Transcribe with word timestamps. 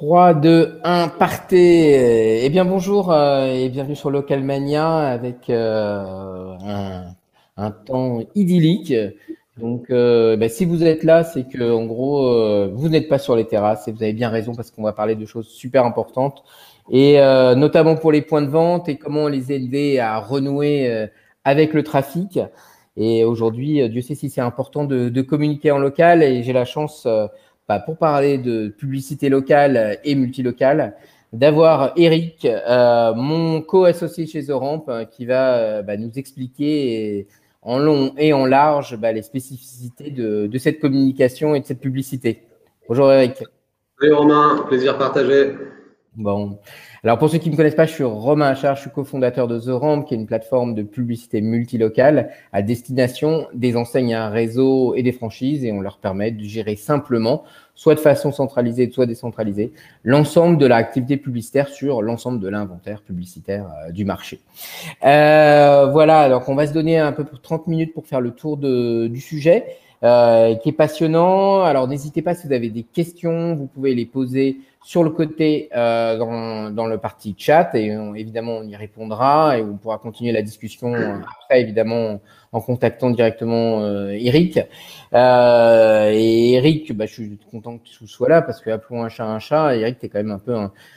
3, 0.00 0.34
2, 0.34 0.78
1, 0.84 1.08
partez. 1.08 2.44
Eh 2.44 2.48
bien 2.50 2.64
bonjour 2.64 3.10
euh, 3.10 3.46
et 3.46 3.68
bienvenue 3.68 3.96
sur 3.96 4.12
Local 4.12 4.44
Mania 4.44 4.96
avec 4.96 5.50
euh, 5.50 6.54
un, 7.56 7.70
temps 7.72 8.20
idyllique. 8.36 8.94
Donc 9.56 9.90
euh, 9.90 10.36
bah, 10.36 10.48
si 10.48 10.66
vous 10.66 10.84
êtes 10.84 11.02
là, 11.02 11.24
c'est 11.24 11.48
que 11.48 11.72
en 11.72 11.84
gros 11.84 12.68
vous 12.68 12.88
n'êtes 12.88 13.08
pas 13.08 13.18
sur 13.18 13.34
les 13.34 13.48
terrasses 13.48 13.88
et 13.88 13.92
vous 13.92 14.00
avez 14.04 14.12
bien 14.12 14.28
raison 14.28 14.54
parce 14.54 14.70
qu'on 14.70 14.84
va 14.84 14.92
parler 14.92 15.16
de 15.16 15.26
choses 15.26 15.48
super 15.48 15.84
importantes 15.84 16.44
et 16.92 17.16
notamment 17.56 17.96
pour 17.96 18.12
les 18.12 18.22
points 18.22 18.42
de 18.42 18.50
vente 18.50 18.88
et 18.88 18.98
comment 18.98 19.26
les 19.26 19.50
aider 19.50 19.98
à 19.98 20.20
renouer 20.20 21.08
avec 21.42 21.74
le 21.74 21.82
trafic. 21.82 22.38
Et 22.96 23.24
aujourd'hui, 23.24 23.88
Dieu 23.88 24.02
sait 24.02 24.14
si 24.14 24.30
c'est 24.30 24.40
important 24.40 24.84
de, 24.84 25.08
de, 25.08 25.22
communiquer 25.22 25.72
en 25.72 25.78
local 25.78 26.22
et 26.22 26.44
j'ai 26.44 26.52
la 26.52 26.64
chance 26.64 27.06
bah, 27.68 27.80
pour 27.80 27.98
parler 27.98 28.38
de 28.38 28.68
publicité 28.68 29.28
locale 29.28 29.98
et 30.02 30.14
multilocale, 30.14 30.96
d'avoir 31.32 31.92
Eric, 31.96 32.46
euh, 32.46 33.12
mon 33.14 33.60
co-associé 33.60 34.26
chez 34.26 34.46
The 34.46 34.52
Ramp, 34.52 34.86
euh, 34.88 35.04
qui 35.04 35.26
va 35.26 35.56
euh, 35.56 35.82
bah, 35.82 35.96
nous 35.96 36.12
expliquer 36.16 37.26
en 37.60 37.78
long 37.78 38.14
et 38.16 38.32
en 38.32 38.46
large 38.46 38.96
bah, 38.96 39.12
les 39.12 39.22
spécificités 39.22 40.10
de, 40.10 40.46
de, 40.46 40.58
cette 40.58 40.80
communication 40.80 41.54
et 41.54 41.60
de 41.60 41.66
cette 41.66 41.80
publicité. 41.80 42.42
Bonjour 42.88 43.12
Eric. 43.12 43.44
Salut 44.00 44.14
Romain, 44.14 44.64
plaisir 44.68 44.96
partagé. 44.96 45.54
Bon. 46.16 46.58
Alors 47.04 47.16
pour 47.16 47.30
ceux 47.30 47.38
qui 47.38 47.48
ne 47.48 47.52
me 47.52 47.56
connaissent 47.56 47.76
pas, 47.76 47.86
je 47.86 47.92
suis 47.92 48.02
Romain 48.02 48.48
Achard, 48.48 48.74
je 48.74 48.80
suis 48.80 48.90
cofondateur 48.90 49.46
de 49.46 49.58
The 49.60 49.68
Ramp, 49.68 50.02
qui 50.02 50.14
est 50.14 50.16
une 50.16 50.26
plateforme 50.26 50.74
de 50.74 50.82
publicité 50.82 51.40
multilocale 51.40 52.30
à 52.52 52.60
destination 52.60 53.46
des 53.54 53.76
enseignes 53.76 54.14
à 54.14 54.28
réseau 54.30 54.94
et 54.96 55.04
des 55.04 55.12
franchises, 55.12 55.64
et 55.64 55.70
on 55.70 55.80
leur 55.80 55.98
permet 55.98 56.32
de 56.32 56.42
gérer 56.42 56.74
simplement, 56.74 57.44
soit 57.76 57.94
de 57.94 58.00
façon 58.00 58.32
centralisée, 58.32 58.90
soit 58.90 59.06
décentralisée, 59.06 59.72
l'ensemble 60.02 60.58
de 60.58 60.66
l'activité 60.66 61.16
publicitaire 61.16 61.68
sur 61.68 62.02
l'ensemble 62.02 62.40
de 62.40 62.48
l'inventaire 62.48 63.02
publicitaire 63.02 63.66
euh, 63.86 63.92
du 63.92 64.04
marché. 64.04 64.40
Euh, 65.04 65.86
voilà, 65.92 66.20
alors 66.20 66.42
on 66.48 66.56
va 66.56 66.66
se 66.66 66.72
donner 66.72 66.98
un 66.98 67.12
peu 67.12 67.22
pour 67.22 67.40
30 67.40 67.68
minutes 67.68 67.94
pour 67.94 68.06
faire 68.06 68.20
le 68.20 68.32
tour 68.32 68.56
de, 68.56 69.06
du 69.06 69.20
sujet. 69.20 69.64
Euh, 70.04 70.54
qui 70.54 70.68
est 70.68 70.72
passionnant. 70.72 71.62
Alors 71.62 71.88
n'hésitez 71.88 72.22
pas 72.22 72.36
si 72.36 72.46
vous 72.46 72.52
avez 72.52 72.70
des 72.70 72.84
questions, 72.84 73.56
vous 73.56 73.66
pouvez 73.66 73.96
les 73.96 74.06
poser 74.06 74.58
sur 74.82 75.04
le 75.04 75.10
côté 75.10 75.68
euh, 75.76 76.16
dans, 76.16 76.70
dans, 76.70 76.86
le 76.86 76.98
parti 76.98 77.34
chat 77.36 77.74
et 77.74 77.96
évidemment 78.16 78.58
on 78.58 78.62
y 78.62 78.76
répondra 78.76 79.58
et 79.58 79.62
on 79.62 79.76
pourra 79.76 79.98
continuer 79.98 80.32
la 80.32 80.42
discussion 80.42 80.94
après 80.94 81.60
évidemment 81.60 82.20
en 82.52 82.60
contactant 82.60 83.10
directement 83.10 83.82
euh, 83.82 84.10
Eric. 84.10 84.58
Euh, 85.12 86.10
et 86.12 86.52
Eric, 86.54 86.96
bah, 86.96 87.06
je 87.06 87.12
suis 87.12 87.38
content 87.50 87.78
que 87.78 87.84
tu 87.84 88.06
sois 88.06 88.28
là 88.28 88.42
parce 88.42 88.60
que 88.60 88.70
appelons 88.70 89.02
un 89.02 89.08
chat 89.08 89.26
un 89.26 89.38
chat. 89.38 89.76
Eric, 89.76 89.98
tu 89.98 90.06
es 90.06 90.08
quand 90.08 90.18
même 90.18 90.30
un 90.30 90.38
peu 90.38 90.56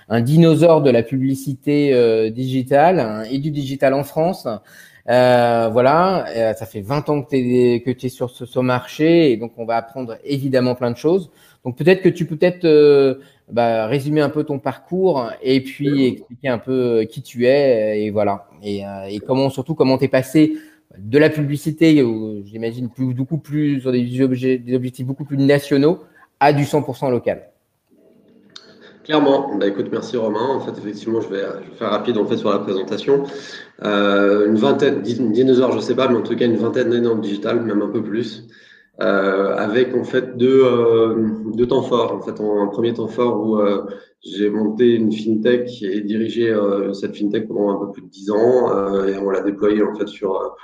un, 0.10 0.22
dinosaure 0.22 0.82
de 0.82 0.90
la 0.90 1.04
publicité 1.04 1.94
euh, 1.94 2.30
digitale 2.30 3.26
et 3.30 3.40
du 3.40 3.52
digital 3.52 3.94
en 3.94 4.04
France. 4.04 4.48
Euh, 5.10 5.70
voilà, 5.72 6.28
euh, 6.30 6.54
ça 6.54 6.66
fait 6.66 6.82
20 6.82 7.10
ans 7.10 7.22
que 7.24 7.30
tu 7.30 7.38
es, 7.38 7.82
que 7.82 7.90
es 7.90 8.10
sur 8.10 8.30
ce, 8.30 8.60
marché 8.60 9.32
et 9.32 9.38
donc 9.38 9.54
on 9.58 9.66
va 9.66 9.78
apprendre 9.78 10.18
évidemment 10.24 10.76
plein 10.76 10.92
de 10.92 10.98
choses. 10.98 11.32
Donc 11.66 11.78
peut-être 11.78 12.02
que 12.02 12.10
tu 12.10 12.26
peux 12.26 12.36
peut-être 12.36 12.66
euh, 12.66 13.16
bah, 13.52 13.88
résumer 13.88 14.22
un 14.22 14.30
peu 14.30 14.44
ton 14.44 14.60
parcours 14.60 15.30
et 15.42 15.62
puis 15.62 16.06
expliquer 16.06 16.48
un 16.50 16.60
peu 16.60 17.06
qui 17.10 17.22
tu 17.22 17.46
es 17.48 18.04
et 18.04 18.12
voilà. 18.12 18.48
Et, 18.64 18.84
et 19.10 19.20
comment 19.20 19.50
surtout 19.50 19.76
comment 19.76 19.98
tu 19.98 20.06
es 20.06 20.08
passé 20.08 20.54
de 20.98 21.18
la 21.18 21.30
publicité, 21.30 22.04
j'imagine 22.46 22.90
plus, 22.90 23.14
beaucoup 23.14 23.38
plus 23.38 23.80
sur 23.80 23.92
des, 23.92 24.04
des 24.04 24.76
objectifs 24.76 25.06
beaucoup 25.06 25.26
plus 25.26 25.38
nationaux 25.38 26.00
à 26.40 26.54
du 26.54 26.64
100% 26.64 27.10
local. 27.10 27.51
Clairement, 29.12 29.58
bah 29.58 29.68
écoute, 29.68 29.88
merci 29.92 30.16
Romain. 30.16 30.48
En 30.48 30.62
fait, 30.62 30.72
effectivement, 30.78 31.20
je 31.20 31.28
vais, 31.28 31.44
faire 31.78 31.90
rapide 31.90 32.18
en 32.18 32.26
fait 32.26 32.38
sur 32.38 32.50
la 32.50 32.60
présentation. 32.60 33.26
Euh, 33.84 34.48
une 34.48 34.56
vingtaine, 34.56 35.02
dinosaures, 35.02 35.74
je 35.74 35.82
sais 35.82 35.96
pas, 35.96 36.08
mais 36.08 36.16
en 36.16 36.22
tout 36.22 36.34
cas 36.34 36.46
une 36.46 36.56
vingtaine 36.56 36.90
d'années 36.90 37.04
dans 37.04 37.16
le 37.16 37.20
digital, 37.20 37.60
même 37.60 37.82
un 37.82 37.90
peu 37.90 38.02
plus, 38.02 38.48
euh, 39.02 39.54
avec 39.58 39.94
en 39.98 40.06
fait 40.06 40.38
deux, 40.38 40.64
euh, 40.64 41.28
deux 41.54 41.68
temps 41.68 41.82
forts. 41.82 42.14
En 42.14 42.22
fait, 42.22 42.42
un 42.42 42.68
premier 42.68 42.94
temps 42.94 43.10
fort 43.10 43.46
où 43.46 43.60
j'ai 44.24 44.50
monté 44.50 44.96
une 44.96 45.12
fintech 45.12 45.84
et 45.84 46.00
dirigé 46.00 46.58
cette 46.94 47.18
fintech 47.18 47.50
pendant 47.50 47.70
un 47.72 47.86
peu 47.86 47.92
plus 47.92 48.04
de 48.04 48.08
dix 48.08 48.32
ans 48.32 48.70
et 49.06 49.18
on 49.18 49.30
l'a 49.30 49.42
déployée 49.42 49.84
en 49.84 49.94
fait 49.94 50.08
sur 50.08 50.56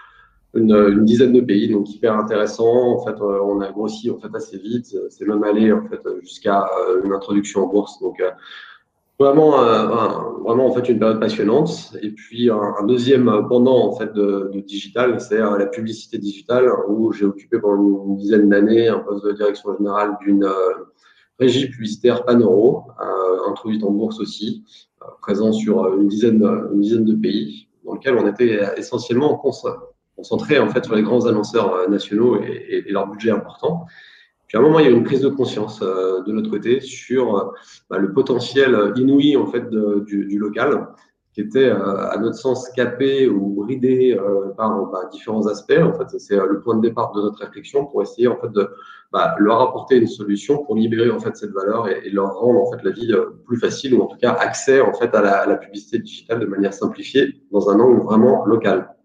une, 0.53 1.05
dizaine 1.05 1.33
de 1.33 1.41
pays, 1.41 1.69
donc 1.69 1.89
hyper 1.93 2.17
intéressant. 2.17 2.95
En 2.95 3.05
fait, 3.05 3.21
euh, 3.21 3.39
on 3.43 3.61
a 3.61 3.71
grossi 3.71 4.09
en 4.09 4.17
fait 4.17 4.33
assez 4.33 4.57
vite. 4.57 4.95
C'est 5.09 5.27
même 5.27 5.43
allé 5.43 5.71
en 5.71 5.83
fait 5.87 6.01
jusqu'à 6.21 6.63
euh, 6.63 7.01
une 7.03 7.13
introduction 7.13 7.63
en 7.65 7.67
bourse. 7.67 7.99
Donc 8.01 8.19
euh, 8.19 8.31
vraiment, 9.19 9.51
vraiment 10.43 10.67
en 10.67 10.71
fait 10.71 10.89
une 10.89 10.99
période 10.99 11.19
passionnante. 11.19 11.95
Et 12.01 12.11
puis 12.11 12.49
un, 12.49 12.85
deuxième 12.85 13.25
pendant 13.49 13.87
en 13.87 13.95
fait 13.95 14.13
de, 14.13 14.51
digital, 14.65 15.19
c'est 15.19 15.39
la 15.39 15.65
publicité 15.65 16.17
digitale 16.17 16.69
où 16.87 17.11
j'ai 17.11 17.25
occupé 17.25 17.59
pendant 17.59 18.05
une, 18.05 18.17
dizaine 18.17 18.49
d'années 18.49 18.87
un 18.87 18.99
poste 18.99 19.25
de 19.25 19.33
direction 19.33 19.75
générale 19.77 20.17
d'une 20.21 20.47
régie 21.39 21.69
publicitaire 21.69 22.25
Panoro, 22.25 22.83
introduite 23.47 23.83
en 23.83 23.91
bourse 23.91 24.19
aussi, 24.19 24.63
présent 25.21 25.51
sur 25.51 25.95
une 25.95 26.07
dizaine, 26.07 26.43
une 26.73 26.81
dizaine 26.81 27.05
de 27.05 27.15
pays, 27.15 27.67
dans 27.85 27.93
lequel 27.93 28.17
on 28.17 28.27
était 28.27 28.59
essentiellement 28.77 29.31
en 29.33 29.37
constat 29.37 29.77
concentré 30.17 30.59
en 30.59 30.67
fait 30.67 30.83
sur 30.83 30.95
les 30.95 31.03
grands 31.03 31.25
annonceurs 31.27 31.73
euh, 31.73 31.87
nationaux 31.87 32.41
et, 32.41 32.83
leur 32.89 33.07
budget 33.07 33.31
important. 33.31 33.85
Puis 34.47 34.57
à 34.57 34.61
un 34.61 34.63
moment, 34.63 34.79
il 34.79 34.85
y 34.85 34.87
a 34.87 34.91
eu 34.91 34.95
une 34.95 35.03
prise 35.03 35.21
de 35.21 35.29
conscience 35.29 35.81
euh, 35.81 36.23
de 36.23 36.31
notre 36.31 36.49
côté 36.49 36.81
sur 36.81 37.37
euh, 37.37 37.51
bah, 37.89 37.99
le 37.99 38.11
potentiel 38.11 38.93
inouï 38.95 39.37
en 39.37 39.45
fait 39.45 39.69
du, 39.69 40.25
du, 40.25 40.39
local, 40.39 40.87
qui 41.33 41.41
était 41.41 41.69
à 41.69 42.17
notre 42.17 42.37
sens 42.37 42.67
capé 42.69 43.27
ou 43.27 43.61
ridé 43.61 44.17
par 44.57 44.87
bah, 44.87 45.07
différents 45.11 45.45
aspects. 45.45 45.79
En 45.79 45.93
fait, 45.93 46.19
c'est 46.19 46.35
le 46.35 46.61
point 46.61 46.75
de 46.75 46.81
départ 46.81 47.11
de 47.11 47.21
notre 47.21 47.45
réflexion 47.45 47.85
pour 47.85 48.01
essayer 48.01 48.27
en 48.27 48.37
fait 48.37 48.51
de 48.51 48.67
bah, 49.11 49.35
leur 49.37 49.61
apporter 49.61 49.97
une 49.97 50.07
solution 50.07 50.63
pour 50.63 50.75
libérer 50.75 51.11
en 51.11 51.19
fait 51.19 51.35
cette 51.35 51.51
valeur 51.51 51.87
et, 51.89 52.09
leur 52.09 52.33
rendre 52.33 52.61
en 52.61 52.71
fait 52.71 52.83
la 52.83 52.89
vie 52.89 53.13
plus 53.45 53.59
facile 53.59 53.93
ou 53.93 54.01
en 54.01 54.07
tout 54.07 54.17
cas 54.17 54.31
accès 54.31 54.81
en 54.81 54.93
fait 54.93 55.13
à 55.13 55.21
la, 55.21 55.41
à 55.41 55.45
la 55.45 55.57
publicité 55.57 55.99
digitale 55.99 56.39
de 56.39 56.47
manière 56.47 56.73
simplifiée 56.73 57.35
dans 57.51 57.69
un 57.69 57.79
angle 57.79 58.01
vraiment 58.01 58.43
local. 58.45 58.95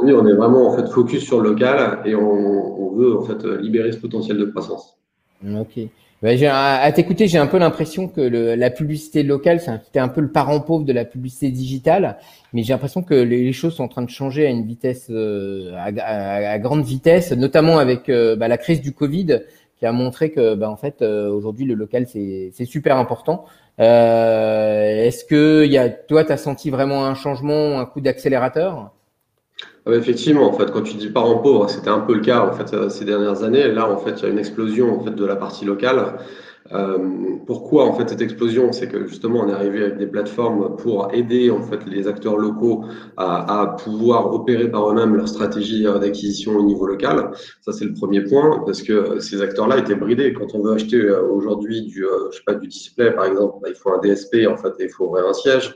Aujourd'hui, 0.00 0.14
on 0.14 0.26
est 0.28 0.34
vraiment 0.34 0.68
en 0.68 0.76
fait 0.76 0.86
focus 0.88 1.24
sur 1.24 1.40
le 1.40 1.50
local 1.50 2.00
et 2.04 2.14
on, 2.14 2.92
veut 2.94 3.16
en 3.16 3.22
fait 3.22 3.44
libérer 3.44 3.92
ce 3.92 3.98
potentiel 3.98 4.38
de 4.38 4.44
croissance. 4.44 4.96
Ok. 5.44 5.78
Bah, 6.20 6.30
à 6.30 6.90
t'écouter, 6.90 7.28
j'ai 7.28 7.38
un 7.38 7.46
peu 7.46 7.58
l'impression 7.58 8.08
que 8.08 8.20
la 8.20 8.70
publicité 8.70 9.22
locale, 9.22 9.60
c'était 9.60 10.00
un 10.00 10.08
peu 10.08 10.20
le 10.20 10.30
parent 10.32 10.60
pauvre 10.60 10.84
de 10.84 10.92
la 10.92 11.04
publicité 11.04 11.50
digitale, 11.50 12.18
mais 12.52 12.64
j'ai 12.64 12.72
l'impression 12.72 13.02
que 13.02 13.14
les, 13.14 13.52
choses 13.52 13.76
sont 13.76 13.84
en 13.84 13.88
train 13.88 14.02
de 14.02 14.10
changer 14.10 14.46
à 14.46 14.50
une 14.50 14.66
vitesse, 14.66 15.06
euh, 15.10 15.72
à, 15.76 16.58
grande 16.58 16.84
vitesse, 16.84 17.32
notamment 17.32 17.78
avec 17.78 18.08
euh, 18.08 18.34
bah, 18.34 18.48
la 18.48 18.58
crise 18.58 18.80
du 18.80 18.92
Covid, 18.92 19.42
qui 19.78 19.86
a 19.86 19.92
montré 19.92 20.30
que, 20.30 20.56
bah, 20.56 20.68
en 20.70 20.76
fait, 20.76 21.02
euh, 21.02 21.30
aujourd'hui, 21.30 21.64
le 21.66 21.74
local, 21.74 22.06
c'est 22.08 22.64
super 22.64 22.96
important. 22.96 23.44
Est-ce 23.78 25.24
que 25.24 25.64
y 25.66 25.78
a, 25.78 25.88
toi, 25.88 26.24
tu 26.24 26.32
as 26.32 26.36
senti 26.36 26.70
vraiment 26.70 27.06
un 27.06 27.14
changement, 27.14 27.78
un 27.78 27.86
coup 27.86 28.00
d'accélérateur? 28.00 28.92
Effectivement, 29.86 30.48
en 30.48 30.52
fait, 30.52 30.70
quand 30.70 30.82
tu 30.82 30.96
dis 30.96 31.08
parents 31.08 31.38
pauvres, 31.38 31.68
c'était 31.68 31.90
un 31.90 32.00
peu 32.00 32.14
le 32.14 32.20
cas 32.20 32.40
en 32.40 32.52
fait 32.52 32.74
euh, 32.74 32.88
ces 32.88 33.04
dernières 33.04 33.42
années. 33.42 33.68
Là, 33.68 33.90
en 33.90 33.98
fait, 33.98 34.12
il 34.18 34.22
y 34.22 34.26
a 34.26 34.28
une 34.28 34.38
explosion 34.38 34.98
en 34.98 35.04
fait 35.04 35.12
de 35.14 35.24
la 35.24 35.36
partie 35.36 35.64
locale. 35.64 36.18
Euh, 36.70 36.98
pourquoi 37.46 37.86
en 37.86 37.94
fait 37.94 38.10
cette 38.10 38.20
explosion? 38.20 38.72
C'est 38.72 38.88
que 38.88 39.06
justement, 39.06 39.40
on 39.40 39.48
est 39.48 39.52
arrivé 39.52 39.82
avec 39.82 39.96
des 39.96 40.06
plateformes 40.06 40.76
pour 40.76 41.14
aider 41.14 41.50
en 41.50 41.62
fait 41.62 41.86
les 41.86 42.06
acteurs 42.06 42.36
locaux 42.36 42.84
à, 43.16 43.62
à 43.62 43.66
pouvoir 43.68 44.34
opérer 44.34 44.70
par 44.70 44.90
eux-mêmes 44.90 45.14
leur 45.16 45.28
stratégie 45.28 45.86
euh, 45.86 45.98
d'acquisition 45.98 46.56
au 46.56 46.62
niveau 46.62 46.86
local. 46.86 47.30
Ça, 47.62 47.72
c'est 47.72 47.86
le 47.86 47.94
premier 47.94 48.22
point 48.22 48.62
parce 48.66 48.82
que 48.82 49.18
ces 49.20 49.40
acteurs-là 49.40 49.78
étaient 49.78 49.94
bridés. 49.94 50.34
Quand 50.34 50.54
on 50.54 50.62
veut 50.62 50.72
acheter 50.72 51.10
aujourd'hui 51.10 51.82
du, 51.82 52.04
je 52.30 52.36
sais 52.36 52.42
pas, 52.44 52.54
du 52.54 52.68
display 52.68 53.12
par 53.12 53.24
exemple, 53.24 53.56
bah, 53.62 53.68
il 53.70 53.74
faut 53.74 53.90
un 53.90 53.98
DSP 54.00 54.46
en 54.46 54.56
fait, 54.56 54.74
et 54.78 54.84
il 54.84 54.90
faut 54.90 55.06
ouvrir 55.06 55.26
un 55.26 55.34
siège 55.34 55.74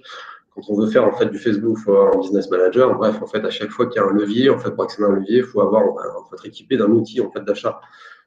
quand 0.54 0.62
on 0.68 0.76
veut 0.76 0.88
faire 0.88 1.04
en 1.04 1.12
fait 1.12 1.26
du 1.26 1.38
Facebook, 1.38 1.76
il 1.78 1.82
faut 1.82 1.96
avoir 1.96 2.14
un 2.14 2.20
business 2.20 2.50
manager. 2.50 2.94
Bref, 2.94 3.22
en 3.22 3.26
fait, 3.26 3.44
à 3.44 3.50
chaque 3.50 3.70
fois 3.70 3.86
qu'il 3.86 4.00
y 4.00 4.04
a 4.04 4.08
un 4.08 4.12
levier, 4.12 4.50
en 4.50 4.58
fait, 4.58 4.70
pour 4.72 4.84
accéder 4.84 5.04
à 5.04 5.08
un 5.08 5.14
levier, 5.14 5.38
il 5.38 5.44
faut 5.44 5.62
avoir, 5.62 5.84
faut 6.28 6.34
être 6.34 6.46
équipé 6.46 6.76
d'un 6.76 6.90
outil 6.90 7.20
en 7.20 7.30
fait 7.30 7.40
d'achat. 7.40 7.80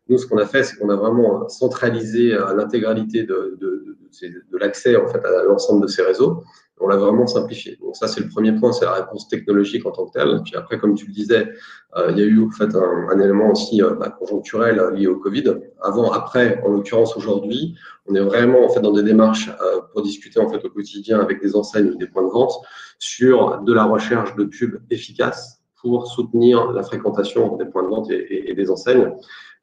Nous, 0.07 0.17
ce 0.17 0.27
qu'on 0.27 0.37
a 0.37 0.45
fait, 0.45 0.63
c'est 0.63 0.77
qu'on 0.77 0.89
a 0.89 0.95
vraiment 0.95 1.49
centralisé 1.49 2.33
euh, 2.33 2.53
l'intégralité 2.55 3.23
de, 3.23 3.57
de, 3.59 3.97
de, 4.21 4.27
de 4.51 4.57
l'accès 4.57 4.95
en 4.95 5.07
fait 5.07 5.23
à 5.25 5.43
l'ensemble 5.43 5.81
de 5.83 5.87
ces 5.87 6.03
réseaux. 6.03 6.43
On 6.79 6.87
l'a 6.87 6.97
vraiment 6.97 7.25
simplifié. 7.25 7.77
Donc 7.81 7.95
ça, 7.95 8.07
c'est 8.07 8.19
le 8.19 8.27
premier 8.27 8.51
point, 8.51 8.73
c'est 8.73 8.85
la 8.85 8.91
réponse 8.91 9.29
technologique 9.29 9.85
en 9.85 9.91
tant 9.91 10.05
que 10.05 10.11
telle. 10.11 10.41
Puis 10.43 10.55
après, 10.55 10.77
comme 10.77 10.93
tu 10.93 11.07
le 11.07 11.13
disais, 11.13 11.49
euh, 11.95 12.11
il 12.11 12.19
y 12.19 12.21
a 12.21 12.25
eu 12.25 12.43
en 12.43 12.51
fait 12.51 12.75
un, 12.75 13.19
élément 13.19 13.51
aussi 13.51 13.81
euh, 13.81 13.91
bah, 13.91 14.09
conjoncturel 14.09 14.81
lié 14.93 15.07
au 15.07 15.17
Covid. 15.17 15.55
Avant, 15.81 16.11
après, 16.11 16.61
en 16.65 16.69
l'occurrence 16.69 17.15
aujourd'hui, 17.15 17.75
on 18.07 18.13
est 18.13 18.21
vraiment 18.21 18.65
en 18.65 18.69
fait 18.69 18.81
dans 18.81 18.91
des 18.91 19.03
démarches 19.03 19.49
pour 19.91 20.01
discuter 20.03 20.39
en 20.39 20.49
fait 20.49 20.63
au 20.63 20.69
quotidien 20.69 21.19
avec 21.19 21.41
des 21.41 21.55
enseignes 21.55 21.89
ou 21.89 21.95
des 21.95 22.07
points 22.07 22.23
de 22.23 22.29
vente 22.29 22.53
sur 22.99 23.61
de 23.61 23.73
la 23.73 23.85
recherche 23.85 24.35
de 24.35 24.43
pubs 24.43 24.79
efficaces 24.91 25.61
pour 25.85 26.07
soutenir 26.07 26.71
la 26.71 26.81
fréquentation 26.81 27.57
des 27.57 27.65
points 27.65 27.83
de 27.83 27.89
vente 27.89 28.09
et, 28.09 28.53
des 28.55 28.71
enseignes. 28.71 29.11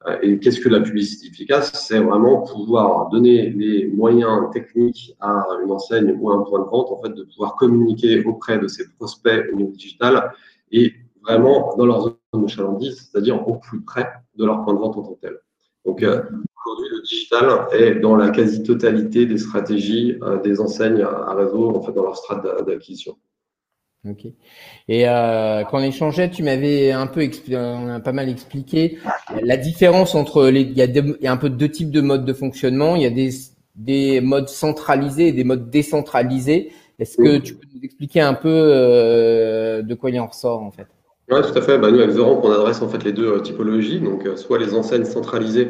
Euh, 0.07 0.17
et 0.21 0.39
qu'est-ce 0.39 0.59
que 0.59 0.69
la 0.69 0.81
publicité 0.81 1.27
efficace? 1.27 1.71
C'est 1.73 1.99
vraiment 1.99 2.41
pouvoir 2.41 3.09
donner 3.09 3.49
les 3.49 3.87
moyens 3.87 4.49
techniques 4.51 5.15
à 5.19 5.45
une 5.63 5.71
enseigne 5.71 6.15
ou 6.19 6.31
à 6.31 6.35
un 6.35 6.43
point 6.43 6.59
de 6.59 6.65
vente, 6.65 6.91
en 6.91 7.01
fait, 7.01 7.13
de 7.13 7.23
pouvoir 7.23 7.55
communiquer 7.55 8.23
auprès 8.25 8.59
de 8.59 8.67
ses 8.67 8.89
prospects 8.97 9.45
au 9.51 9.55
niveau 9.55 9.71
digital 9.71 10.33
et 10.71 10.93
vraiment 11.23 11.75
dans 11.77 11.85
leur 11.85 12.01
zone 12.01 12.43
de 12.43 12.47
chalandise, 12.47 13.09
c'est-à-dire 13.11 13.47
au 13.47 13.55
plus 13.55 13.81
près 13.81 14.11
de 14.35 14.45
leur 14.45 14.63
point 14.63 14.73
de 14.73 14.79
vente 14.79 14.97
en 14.97 15.03
tant 15.03 15.13
que 15.13 15.21
tel. 15.21 15.37
Donc, 15.85 16.03
euh, 16.03 16.21
aujourd'hui, 16.65 16.89
le 16.95 17.01
digital 17.01 17.67
est 17.73 17.95
dans 17.95 18.15
la 18.15 18.29
quasi-totalité 18.29 19.25
des 19.25 19.37
stratégies 19.37 20.17
euh, 20.21 20.41
des 20.41 20.59
enseignes 20.59 21.01
à 21.01 21.33
réseau, 21.33 21.75
en 21.75 21.81
fait, 21.81 21.93
dans 21.93 22.03
leur 22.03 22.17
strate 22.17 22.43
d'acquisition. 22.65 23.15
Ok. 24.09 24.25
Et 24.89 25.07
euh, 25.07 25.63
quand 25.63 25.79
on 25.79 25.83
échangeait, 25.83 26.29
tu 26.29 26.43
m'avais 26.43 26.91
un 26.91 27.07
peu, 27.07 27.29
on 27.51 27.89
a 27.89 27.99
pas 28.01 28.11
mal 28.11 28.27
expliqué 28.27 28.97
la 29.41 29.55
différence 29.55 30.13
entre 30.13 30.47
les. 30.47 30.61
Il 30.61 30.77
y, 30.77 30.81
a 30.81 30.85
il 30.85 31.17
y 31.21 31.27
a 31.27 31.31
un 31.31 31.37
peu 31.37 31.49
deux 31.49 31.69
types 31.69 31.91
de 31.91 32.01
modes 32.01 32.25
de 32.25 32.33
fonctionnement. 32.33 32.97
Il 32.97 33.03
y 33.03 33.05
a 33.05 33.09
des, 33.09 33.29
des 33.75 34.19
modes 34.19 34.49
centralisés 34.49 35.29
et 35.29 35.31
des 35.31 35.45
modes 35.45 35.69
décentralisés. 35.69 36.71
Est-ce 36.99 37.17
que 37.17 37.37
tu 37.37 37.55
peux 37.55 37.67
nous 37.73 37.81
expliquer 37.81 38.21
un 38.21 38.33
peu 38.33 38.49
euh, 38.49 39.81
de 39.81 39.95
quoi 39.95 40.09
il 40.09 40.19
en 40.19 40.27
ressort 40.27 40.61
en 40.61 40.71
fait? 40.71 40.87
Oui, 41.31 41.39
tout 41.41 41.57
à 41.57 41.61
fait. 41.61 41.77
Bah, 41.77 41.89
nous, 41.89 41.99
avec 41.99 42.15
The 42.15 42.19
on 42.19 42.51
adresse 42.51 42.81
en 42.81 42.89
fait 42.89 43.03
les 43.05 43.13
deux 43.13 43.27
euh, 43.27 43.39
typologies. 43.39 44.01
Donc, 44.01 44.25
euh, 44.25 44.35
soit 44.35 44.59
les 44.59 44.73
enseignes 44.73 45.05
centralisées 45.05 45.69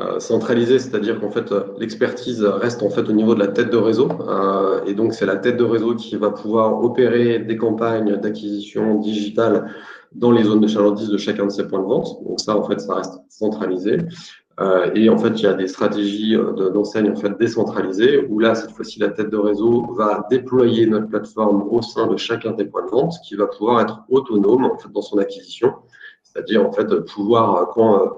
euh, 0.00 0.20
centralisé, 0.20 0.78
c'est-à-dire 0.78 1.20
qu'en 1.20 1.30
fait 1.30 1.52
l'expertise 1.78 2.44
reste 2.44 2.84
en 2.84 2.90
fait 2.90 3.08
au 3.08 3.12
niveau 3.12 3.34
de 3.34 3.40
la 3.40 3.48
tête 3.48 3.70
de 3.70 3.76
réseau 3.76 4.08
euh, 4.28 4.80
et 4.86 4.94
donc 4.94 5.12
c'est 5.12 5.26
la 5.26 5.34
tête 5.34 5.56
de 5.56 5.64
réseau 5.64 5.96
qui 5.96 6.14
va 6.14 6.30
pouvoir 6.30 6.84
opérer 6.84 7.40
des 7.40 7.56
campagnes 7.56 8.14
d'acquisition 8.16 9.00
digitale 9.00 9.72
dans 10.14 10.30
les 10.30 10.44
zones 10.44 10.60
de 10.60 10.68
chalandise 10.68 11.08
de 11.08 11.18
chacun 11.18 11.46
de 11.46 11.50
ces 11.50 11.66
points 11.66 11.80
de 11.80 11.86
vente. 11.86 12.22
Donc 12.22 12.38
ça 12.38 12.56
en 12.56 12.62
fait 12.62 12.80
ça 12.80 12.94
reste 12.94 13.14
centralisé. 13.28 13.98
Euh, 14.60 14.90
et 14.94 15.08
en 15.08 15.18
fait, 15.18 15.30
il 15.30 15.42
y 15.42 15.46
a 15.46 15.54
des 15.54 15.66
stratégies 15.66 16.36
d'enseigne 16.72 17.10
en 17.10 17.16
fait 17.16 17.36
décentralisées 17.38 18.24
où 18.28 18.38
là, 18.40 18.54
cette 18.54 18.72
fois-ci, 18.72 18.98
la 19.00 19.08
tête 19.08 19.30
de 19.30 19.36
réseau 19.36 19.94
va 19.94 20.26
déployer 20.30 20.86
notre 20.86 21.06
plateforme 21.06 21.68
au 21.70 21.82
sein 21.82 22.06
de 22.08 22.16
chacun 22.16 22.52
des 22.52 22.64
points 22.64 22.84
de 22.84 22.90
vente, 22.90 23.14
qui 23.24 23.36
va 23.36 23.46
pouvoir 23.46 23.80
être 23.80 24.00
autonome 24.08 24.64
en 24.64 24.76
fait 24.76 24.90
dans 24.92 25.02
son 25.02 25.18
acquisition, 25.18 25.74
c'est-à-dire 26.24 26.66
en 26.66 26.72
fait 26.72 26.88
pouvoir 27.04 27.68
quand 27.72 28.16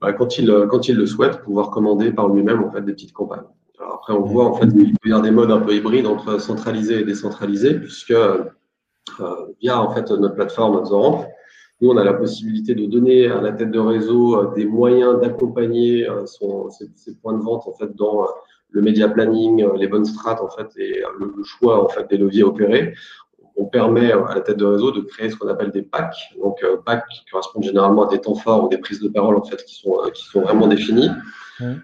bah, 0.00 0.12
quand, 0.12 0.38
il, 0.38 0.50
euh, 0.50 0.66
quand 0.66 0.88
il 0.88 0.96
le 0.96 1.06
souhaite, 1.06 1.42
pouvoir 1.42 1.70
commander 1.70 2.12
par 2.12 2.28
lui-même 2.28 2.64
en 2.64 2.70
fait, 2.70 2.82
des 2.82 2.92
petites 2.92 3.12
campagnes. 3.12 3.44
Alors 3.78 3.94
après, 3.94 4.12
on 4.12 4.22
voit 4.22 4.46
en 4.46 4.54
fait 4.54 4.68
qu'il 4.68 4.92
peut 4.98 5.08
y 5.08 5.12
avoir 5.12 5.22
des 5.22 5.30
modes 5.30 5.50
un 5.50 5.60
peu 5.60 5.74
hybrides 5.74 6.06
entre 6.06 6.40
centralisé 6.40 7.00
et 7.00 7.04
décentralisé, 7.04 7.74
puisque 7.74 8.10
euh, 8.10 8.44
via 9.60 9.80
en 9.80 9.90
fait 9.90 10.10
notre 10.10 10.34
plateforme 10.34 10.84
Zoramp, 10.84 11.26
nous 11.80 11.90
on 11.90 11.96
a 11.96 12.04
la 12.04 12.14
possibilité 12.14 12.74
de 12.74 12.86
donner 12.86 13.26
à 13.26 13.40
la 13.40 13.52
tête 13.52 13.70
de 13.70 13.78
réseau 13.78 14.36
euh, 14.36 14.54
des 14.54 14.64
moyens 14.64 15.20
d'accompagner 15.20 16.06
ses, 16.26 17.14
points 17.16 17.34
de 17.34 17.42
vente 17.42 17.66
en 17.66 17.72
fait 17.72 17.94
dans 17.96 18.26
le 18.68 18.82
média 18.82 19.08
planning, 19.08 19.66
les 19.76 19.88
bonnes 19.88 20.04
strates 20.04 20.40
en 20.40 20.50
fait 20.50 20.68
et 20.76 21.02
le, 21.18 21.32
le 21.36 21.44
choix 21.44 21.82
en 21.84 21.88
fait 21.88 22.08
des 22.08 22.18
leviers 22.18 22.44
opérés 22.44 22.94
on 23.60 23.66
permet 23.66 24.10
à 24.10 24.34
la 24.34 24.40
tête 24.40 24.56
de 24.56 24.64
réseau 24.64 24.90
de 24.90 25.02
créer 25.02 25.28
ce 25.28 25.36
qu'on 25.36 25.48
appelle 25.48 25.70
des 25.70 25.82
packs. 25.82 26.34
Donc, 26.42 26.62
euh, 26.64 26.76
packs 26.84 27.04
qui 27.08 27.24
correspondent 27.30 27.64
généralement 27.64 28.06
à 28.06 28.10
des 28.10 28.20
temps 28.20 28.34
forts 28.34 28.64
ou 28.64 28.68
des 28.68 28.78
prises 28.78 29.00
de 29.00 29.08
parole 29.08 29.36
en 29.36 29.44
fait 29.44 29.62
qui 29.64 29.76
sont, 29.76 29.98
euh, 30.04 30.10
qui 30.10 30.24
sont 30.24 30.40
vraiment 30.40 30.66
définies. 30.66 31.10
Euh, 31.60 31.74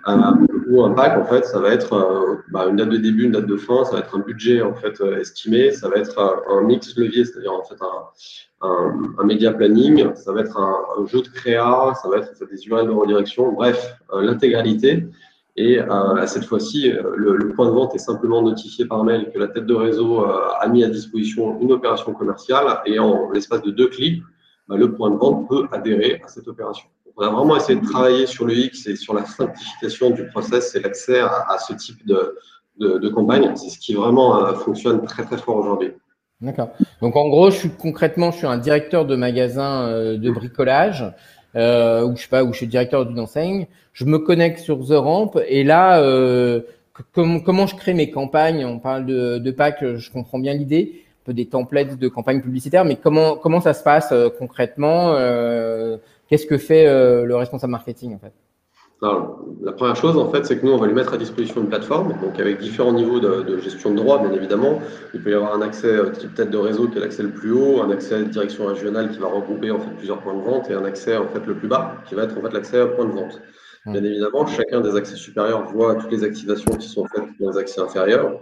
ou 0.68 0.82
un 0.84 0.92
pack, 0.92 1.18
en 1.18 1.26
fait, 1.26 1.44
ça 1.44 1.60
va 1.60 1.68
être 1.68 2.42
bah, 2.50 2.64
une 2.66 2.76
date 2.76 2.88
de 2.88 2.96
début, 2.96 3.24
une 3.24 3.32
date 3.32 3.44
de 3.44 3.58
fin, 3.58 3.84
ça 3.84 3.92
va 3.92 3.98
être 3.98 4.16
un 4.16 4.20
budget 4.20 4.62
en 4.62 4.74
fait 4.74 4.98
estimé, 5.20 5.70
ça 5.70 5.90
va 5.90 5.96
être 5.96 6.18
un 6.48 6.62
mix 6.62 6.96
levier, 6.96 7.26
c'est-à-dire 7.26 7.52
en 7.52 7.62
fait 7.62 7.76
un, 8.62 8.66
un, 9.18 9.24
média 9.24 9.52
planning, 9.52 10.14
ça 10.14 10.32
va 10.32 10.40
être 10.40 10.58
un, 10.58 11.04
jeu 11.04 11.20
de 11.20 11.28
créa, 11.28 11.92
ça 12.02 12.08
va 12.08 12.16
être 12.16 12.32
des 12.50 12.66
URL 12.66 12.86
de 12.86 12.92
redirection, 12.92 13.52
bref, 13.52 13.98
l'intégralité. 14.14 15.06
Et 15.56 15.80
euh, 15.80 16.26
cette 16.26 16.44
fois-ci, 16.44 16.90
euh, 16.90 17.14
le, 17.16 17.48
point 17.54 17.66
de 17.66 17.70
vente 17.70 17.94
est 17.94 17.98
simplement 17.98 18.42
notifié 18.42 18.84
par 18.84 19.04
mail 19.04 19.30
que 19.32 19.38
la 19.38 19.48
tête 19.48 19.64
de 19.64 19.74
réseau 19.74 20.22
euh, 20.22 20.48
a 20.60 20.68
mis 20.68 20.84
à 20.84 20.88
disposition 20.88 21.58
une 21.60 21.72
opération 21.72 22.12
commerciale 22.12 22.80
et 22.84 22.98
en 22.98 23.30
l'espace 23.30 23.62
de 23.62 23.70
deux 23.70 23.88
clics, 23.88 24.22
bah, 24.68 24.76
le 24.76 24.92
point 24.92 25.10
de 25.10 25.16
vente 25.16 25.48
peut 25.48 25.66
adhérer 25.72 26.20
à 26.22 26.28
cette 26.28 26.46
opération. 26.46 26.88
on 27.16 27.22
a 27.22 27.30
vraiment 27.30 27.56
essayé 27.56 27.80
de 27.80 27.86
travailler 27.86 28.26
sur 28.26 28.44
le 28.44 28.54
X 28.54 28.86
et 28.86 28.96
sur 28.96 29.14
la 29.14 29.24
simplification 29.24 30.10
du 30.10 30.26
process 30.26 30.74
et 30.74 30.80
l'accès 30.80 31.20
à, 31.20 31.56
ce 31.58 31.72
type 31.72 32.06
de, 32.06 32.36
de, 32.78 32.98
de 32.98 33.08
campagne. 33.08 33.50
C'est 33.56 33.70
ce 33.70 33.78
qui 33.78 33.94
vraiment 33.94 34.54
fonctionne 34.56 35.02
très 35.06 35.24
très 35.24 35.38
fort 35.38 35.56
aujourd'hui. 35.56 35.92
D'accord. 36.42 36.68
Donc 37.00 37.16
en 37.16 37.28
gros, 37.30 37.50
je 37.50 37.56
suis 37.56 37.70
concrètement, 37.70 38.30
je 38.30 38.38
suis 38.38 38.46
un 38.46 38.58
directeur 38.58 39.06
de 39.06 39.16
magasin 39.16 39.88
de 40.18 40.30
bricolage 40.30 41.14
euh, 41.56 42.06
ou 42.06 42.16
je 42.16 42.22
sais 42.22 42.28
pas, 42.28 42.44
où 42.44 42.52
je 42.52 42.58
suis 42.58 42.66
directeur 42.66 43.06
d'une 43.06 43.18
enseigne, 43.18 43.66
je 43.92 44.04
me 44.04 44.18
connecte 44.18 44.58
sur 44.58 44.78
The 44.86 44.92
Ramp 44.92 45.32
et 45.48 45.64
là, 45.64 46.00
euh, 46.00 46.60
comment 47.12 47.66
je 47.66 47.74
crée 47.74 47.94
mes 47.94 48.10
campagnes? 48.10 48.64
On 48.64 48.78
parle 48.78 49.06
de, 49.06 49.38
de 49.38 49.50
packs, 49.50 49.84
je 49.96 50.10
comprends 50.10 50.38
bien 50.38 50.54
l'idée, 50.54 51.02
un 51.22 51.24
peu 51.26 51.34
des 51.34 51.46
templates 51.46 51.98
de 51.98 52.08
campagnes 52.08 52.42
publicitaires, 52.42 52.84
mais 52.84 52.96
comment 52.96 53.36
comment 53.36 53.60
ça 53.60 53.74
se 53.74 53.82
passe 53.82 54.12
euh, 54.12 54.28
concrètement? 54.38 55.14
Qu'est-ce 56.28 56.46
que 56.46 56.58
fait 56.58 56.84
le 56.86 57.36
responsable 57.36 57.70
marketing 57.70 58.14
en 58.14 58.18
fait? 58.18 58.32
Alors, 59.02 59.44
la 59.62 59.72
première 59.72 59.94
chose, 59.94 60.16
en 60.16 60.30
fait, 60.30 60.46
c'est 60.46 60.58
que 60.58 60.64
nous, 60.64 60.72
on 60.72 60.78
va 60.78 60.86
lui 60.86 60.94
mettre 60.94 61.12
à 61.12 61.18
disposition 61.18 61.60
une 61.60 61.68
plateforme, 61.68 62.14
donc 62.22 62.40
avec 62.40 62.58
différents 62.58 62.94
niveaux 62.94 63.20
de, 63.20 63.58
gestion 63.58 63.90
de 63.90 63.96
droits, 63.96 64.18
bien 64.18 64.32
évidemment. 64.32 64.80
Il 65.12 65.22
peut 65.22 65.32
y 65.32 65.34
avoir 65.34 65.54
un 65.54 65.60
accès 65.60 65.88
euh, 65.88 66.10
type 66.10 66.34
tête 66.34 66.50
de 66.50 66.56
réseau 66.56 66.88
qui 66.88 66.96
est 66.96 67.00
l'accès 67.02 67.22
le 67.22 67.30
plus 67.30 67.52
haut, 67.52 67.82
un 67.82 67.90
accès 67.90 68.14
à 68.14 68.22
direction 68.22 68.66
régionale 68.66 69.10
qui 69.10 69.18
va 69.18 69.26
regrouper 69.26 69.70
en 69.70 69.80
fait 69.80 69.90
plusieurs 69.98 70.20
points 70.20 70.34
de 70.34 70.40
vente 70.40 70.70
et 70.70 70.74
un 70.74 70.84
accès 70.86 71.14
en 71.18 71.28
fait 71.28 71.44
le 71.46 71.54
plus 71.54 71.68
bas 71.68 71.96
qui 72.08 72.14
va 72.14 72.22
être 72.22 72.38
en 72.38 72.40
fait 72.40 72.54
l'accès 72.54 72.80
à 72.80 72.86
point 72.86 73.04
de 73.04 73.12
vente. 73.12 73.42
Bien 73.84 74.02
évidemment, 74.02 74.46
chacun 74.46 74.80
des 74.80 74.96
accès 74.96 75.14
supérieurs 75.14 75.64
voit 75.66 75.94
toutes 75.96 76.10
les 76.10 76.24
activations 76.24 76.72
qui 76.72 76.88
sont 76.88 77.04
faites 77.14 77.24
dans 77.38 77.50
les 77.50 77.58
accès 77.58 77.80
inférieurs. 77.80 78.40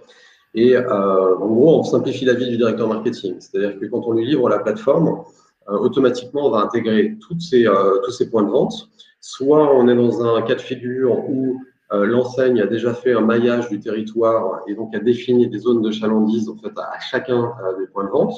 Et 0.55 0.77
euh, 0.77 1.37
en 1.37 1.47
gros, 1.47 1.81
on 1.81 1.83
simplifie 1.83 2.25
la 2.25 2.35
vie 2.35 2.49
du 2.49 2.57
directeur 2.57 2.87
marketing. 2.87 3.35
C'est-à-dire 3.41 3.79
que 3.79 3.87
quand 3.87 4.03
on 4.07 4.13
lui 4.13 4.25
livre 4.25 4.49
la 4.49 4.61
plateforme, 4.61 5.25
euh, 5.69 5.77
automatiquement, 5.77 6.47
on 6.47 6.51
va 6.51 6.61
intégrer 6.61 7.19
toutes 7.21 7.43
ces, 7.43 7.67
tous 8.05 8.13
ces 8.13 8.31
points 8.31 8.45
de 8.45 8.51
vente 8.51 8.89
Soit 9.27 9.75
on 9.75 9.89
est 9.89 9.97
dans 9.97 10.23
un 10.23 10.43
cas 10.43 10.55
de 10.55 10.61
figure 10.61 11.27
où 11.31 11.59
euh, 11.93 12.05
l'enseigne 12.05 12.61
a 12.61 12.67
déjà 12.67 12.93
fait 12.93 13.15
un 13.15 13.23
maillage 13.23 13.71
du 13.71 13.81
territoire 13.81 14.61
et 14.69 14.75
donc 14.75 14.95
a 14.95 14.99
défini 14.99 15.49
des 15.49 15.61
zones 15.61 15.81
de 15.81 15.91
chalandise 15.91 16.51
en 16.51 16.57
fait, 16.59 16.79
à, 16.79 17.01
chacun 17.01 17.43
euh, 17.43 17.79
des 17.79 17.87
points 17.87 18.05
de 18.05 18.11
vente. 18.11 18.35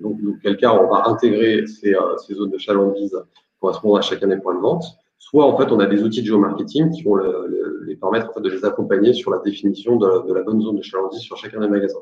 Donc, 0.00 0.22
dans 0.22 0.34
quel 0.40 0.56
cas, 0.56 0.74
on 0.74 0.88
va 0.88 1.08
intégrer 1.08 1.66
ces, 1.66 1.92
euh, 1.92 2.16
ces, 2.24 2.34
zones 2.34 2.52
de 2.52 2.58
chalandise 2.58 3.20
correspondant 3.60 3.96
à 3.96 4.00
chacun 4.00 4.28
des 4.28 4.36
points 4.36 4.54
de 4.54 4.60
vente. 4.60 4.84
Soit, 5.18 5.44
en 5.44 5.58
fait, 5.58 5.72
on 5.72 5.80
a 5.80 5.86
des 5.86 6.04
outils 6.04 6.20
de 6.20 6.26
géomarketing 6.26 6.90
qui 6.92 7.02
vont 7.02 7.16
les 7.16 7.96
permettre 7.96 8.30
en 8.30 8.34
fait, 8.34 8.40
de 8.40 8.50
les 8.50 8.64
accompagner 8.64 9.14
sur 9.14 9.32
la 9.32 9.40
définition 9.44 9.96
de, 9.96 10.28
de, 10.28 10.32
la 10.32 10.42
bonne 10.42 10.62
zone 10.62 10.76
de 10.76 10.82
chalandise 10.82 11.22
sur 11.22 11.36
chacun 11.36 11.58
des 11.58 11.68
magasins. 11.68 11.98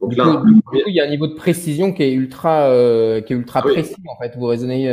Donc 0.00 0.16
là, 0.16 0.42
il 0.88 0.92
y 0.92 1.00
a 1.00 1.04
un 1.04 1.10
niveau 1.10 1.28
de 1.28 1.34
précision 1.34 1.92
qui 1.92 2.02
est 2.02 2.12
ultra, 2.12 2.68
qui 3.24 3.32
est 3.32 3.36
ultra 3.36 3.60
ah 3.60 3.68
précis, 3.68 3.94
en 4.08 4.20
fait. 4.20 4.36
Vous 4.36 4.46
raisonnez. 4.46 4.92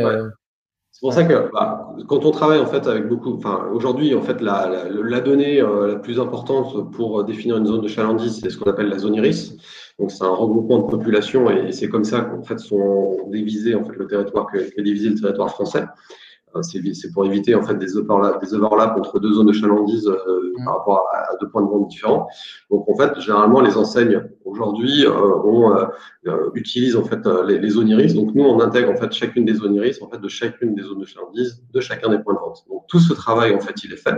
C'est 0.93 0.99
pour 0.99 1.11
ça 1.11 1.23
que 1.23 1.51
bah, 1.51 1.95
quand 2.07 2.23
on 2.23 2.29
travaille 2.29 2.59
en 2.59 2.67
fait 2.67 2.85
avec 2.85 3.07
beaucoup, 3.07 3.33
enfin 3.33 3.67
aujourd'hui 3.73 4.13
en 4.13 4.21
fait 4.21 4.39
la, 4.41 4.87
la, 4.91 5.21
donnée 5.21 5.59
euh, 5.59 5.87
la 5.87 5.95
plus 5.95 6.19
importante 6.19 6.91
pour 6.91 7.23
définir 7.23 7.57
une 7.57 7.65
zone 7.65 7.81
de 7.81 7.87
chalandise, 7.87 8.39
c'est 8.39 8.51
ce 8.51 8.59
qu'on 8.59 8.69
appelle 8.69 8.89
la 8.89 8.99
zone 8.99 9.15
iris. 9.15 9.57
Donc 9.97 10.11
c'est 10.11 10.23
un 10.23 10.29
regroupement 10.29 10.77
de 10.77 10.91
population 10.91 11.49
et, 11.49 11.71
c'est 11.71 11.89
comme 11.89 12.03
ça 12.03 12.21
qu'en 12.21 12.43
fait 12.43 12.59
sont 12.59 13.27
divisés 13.29 13.73
en 13.73 13.83
fait 13.83 13.95
le 13.95 14.05
territoire 14.05 14.45
que, 14.45 14.59
que 14.59 14.81
divisé 14.81 15.09
le 15.09 15.19
territoire 15.19 15.49
français. 15.49 15.83
Euh, 16.55 16.61
c'est 16.61 17.11
pour 17.11 17.25
éviter 17.25 17.55
en 17.55 17.63
fait 17.63 17.75
des 17.75 17.97
overlaps, 17.97 18.39
des 18.39 18.53
overlaps 18.53 18.97
entre 18.97 19.19
deux 19.19 19.33
zones 19.33 19.47
de 19.47 19.53
chalandise 19.53 20.07
euh, 20.07 20.53
mm. 20.57 20.65
par 20.65 20.77
rapport 20.77 21.07
à, 21.13 21.35
deux 21.41 21.49
points 21.49 21.63
de 21.63 21.67
vente 21.67 21.87
différents. 21.87 22.27
Donc 22.69 22.87
en 22.87 22.95
fait, 22.95 23.19
généralement 23.19 23.61
les 23.61 23.75
enseignes 23.75 24.21
aujourd'hui 24.45 25.05
euh, 25.05 25.87
euh 26.27 26.51
utilisent 26.53 26.95
en 26.95 27.03
fait 27.03 27.25
les, 27.47 27.57
les, 27.59 27.69
zones 27.69 27.89
iris. 27.89 28.13
Donc 28.13 28.35
nous 28.35 28.43
on 28.43 28.59
intègre 28.59 28.91
en 28.91 28.95
fait 28.95 29.11
chacune 29.11 29.45
des 29.45 29.55
zones 29.55 29.75
iris 29.75 30.01
en 30.01 30.09
fait 30.09 30.19
de 30.19 30.27
chacune 30.27 30.75
des 30.75 30.83
zones 30.83 30.99
de 30.99 31.05
chalandise 31.05 31.63
de 31.73 31.79
chacun 31.79 32.09
des 32.09 32.19
points 32.19 32.35
de 32.35 32.39
vente. 32.39 32.63
Donc 32.69 32.83
tout 32.87 32.99
ce 32.99 33.13
travail 33.13 33.55
en 33.55 33.59
fait 33.59 33.83
il 33.83 33.93
est 33.93 33.97
fait. 33.97 34.15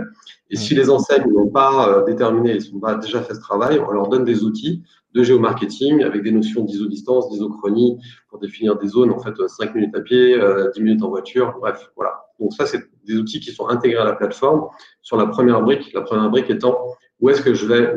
Et 0.50 0.56
si 0.56 0.74
mm. 0.74 0.78
les 0.78 0.90
enseignes 0.90 1.32
n'ont 1.32 1.48
pas 1.48 2.02
déterminé, 2.06 2.56
ils 2.56 2.74
n'ont 2.74 2.80
pas 2.80 2.96
déjà 2.96 3.22
fait 3.22 3.34
ce 3.34 3.40
travail, 3.40 3.80
on 3.86 3.90
leur 3.90 4.08
donne 4.08 4.24
des 4.24 4.44
outils 4.44 4.82
de 5.14 5.22
géomarketing 5.22 6.02
avec 6.02 6.22
des 6.22 6.32
notions 6.32 6.64
d'iso-distance, 6.64 7.30
d'isochronie 7.30 7.98
pour 8.28 8.38
définir 8.38 8.76
des 8.76 8.88
zones 8.88 9.10
en 9.10 9.18
fait 9.18 9.34
5 9.46 9.74
minutes 9.74 9.94
à 9.96 10.00
pied, 10.00 10.38
10 10.74 10.82
minutes 10.82 11.02
en 11.02 11.08
voiture, 11.08 11.56
bref, 11.60 11.90
voilà. 11.96 12.26
Donc 12.38 12.52
ça, 12.52 12.66
c'est 12.66 12.82
des 13.06 13.16
outils 13.16 13.40
qui 13.40 13.52
sont 13.52 13.68
intégrés 13.68 14.00
à 14.00 14.04
la 14.04 14.14
plateforme 14.14 14.66
sur 15.02 15.16
la 15.16 15.26
première 15.26 15.62
brique. 15.62 15.92
La 15.94 16.02
première 16.02 16.28
brique 16.28 16.50
étant 16.50 16.78
où 17.20 17.30
est-ce 17.30 17.40
que 17.40 17.54
je 17.54 17.66
vais, 17.66 17.94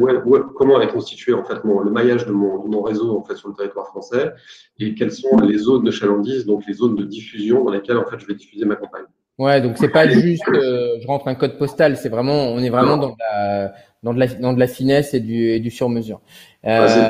comment 0.56 0.80
est 0.80 0.88
constitué 0.88 1.34
en 1.34 1.44
fait 1.44 1.64
mon, 1.66 1.80
le 1.80 1.92
maillage 1.92 2.26
de 2.26 2.32
mon, 2.32 2.64
de 2.64 2.70
mon, 2.70 2.82
réseau 2.82 3.18
en 3.18 3.24
fait 3.24 3.36
sur 3.36 3.50
le 3.50 3.54
territoire 3.54 3.88
français 3.88 4.32
et 4.80 4.94
quelles 4.96 5.12
sont 5.12 5.38
les 5.42 5.58
zones 5.58 5.84
de 5.84 5.92
chalandise, 5.92 6.46
donc 6.46 6.66
les 6.66 6.74
zones 6.74 6.96
de 6.96 7.04
diffusion 7.04 7.66
dans 7.66 7.72
lesquelles 7.72 7.98
en 7.98 8.06
fait 8.06 8.18
je 8.18 8.26
vais 8.26 8.36
diffuser 8.36 8.64
ma 8.64 8.76
campagne. 8.76 9.04
Ouais, 9.38 9.62
donc 9.62 9.78
c'est 9.78 9.90
pas 9.90 10.08
juste 10.08 10.44
euh, 10.48 11.00
je 11.02 11.08
rentre 11.08 11.28
un 11.28 11.36
code 11.36 11.58
postal, 11.58 11.98
c'est 11.98 12.10
vraiment 12.10 12.50
on 12.52 12.60
est 12.60 12.70
vraiment 12.70 12.98
dans 12.98 13.16
la 13.20 13.74
dans 14.04 14.14
de 14.14 14.20
la 14.20 14.28
dans 14.28 14.54
de 14.54 14.60
la 14.60 14.68
finesse 14.68 15.14
et 15.14 15.20
du 15.20 15.50
et 15.50 15.60
du 15.60 15.72
sur 15.72 15.90
mesure. 15.90 16.22
Euh, 16.66 17.10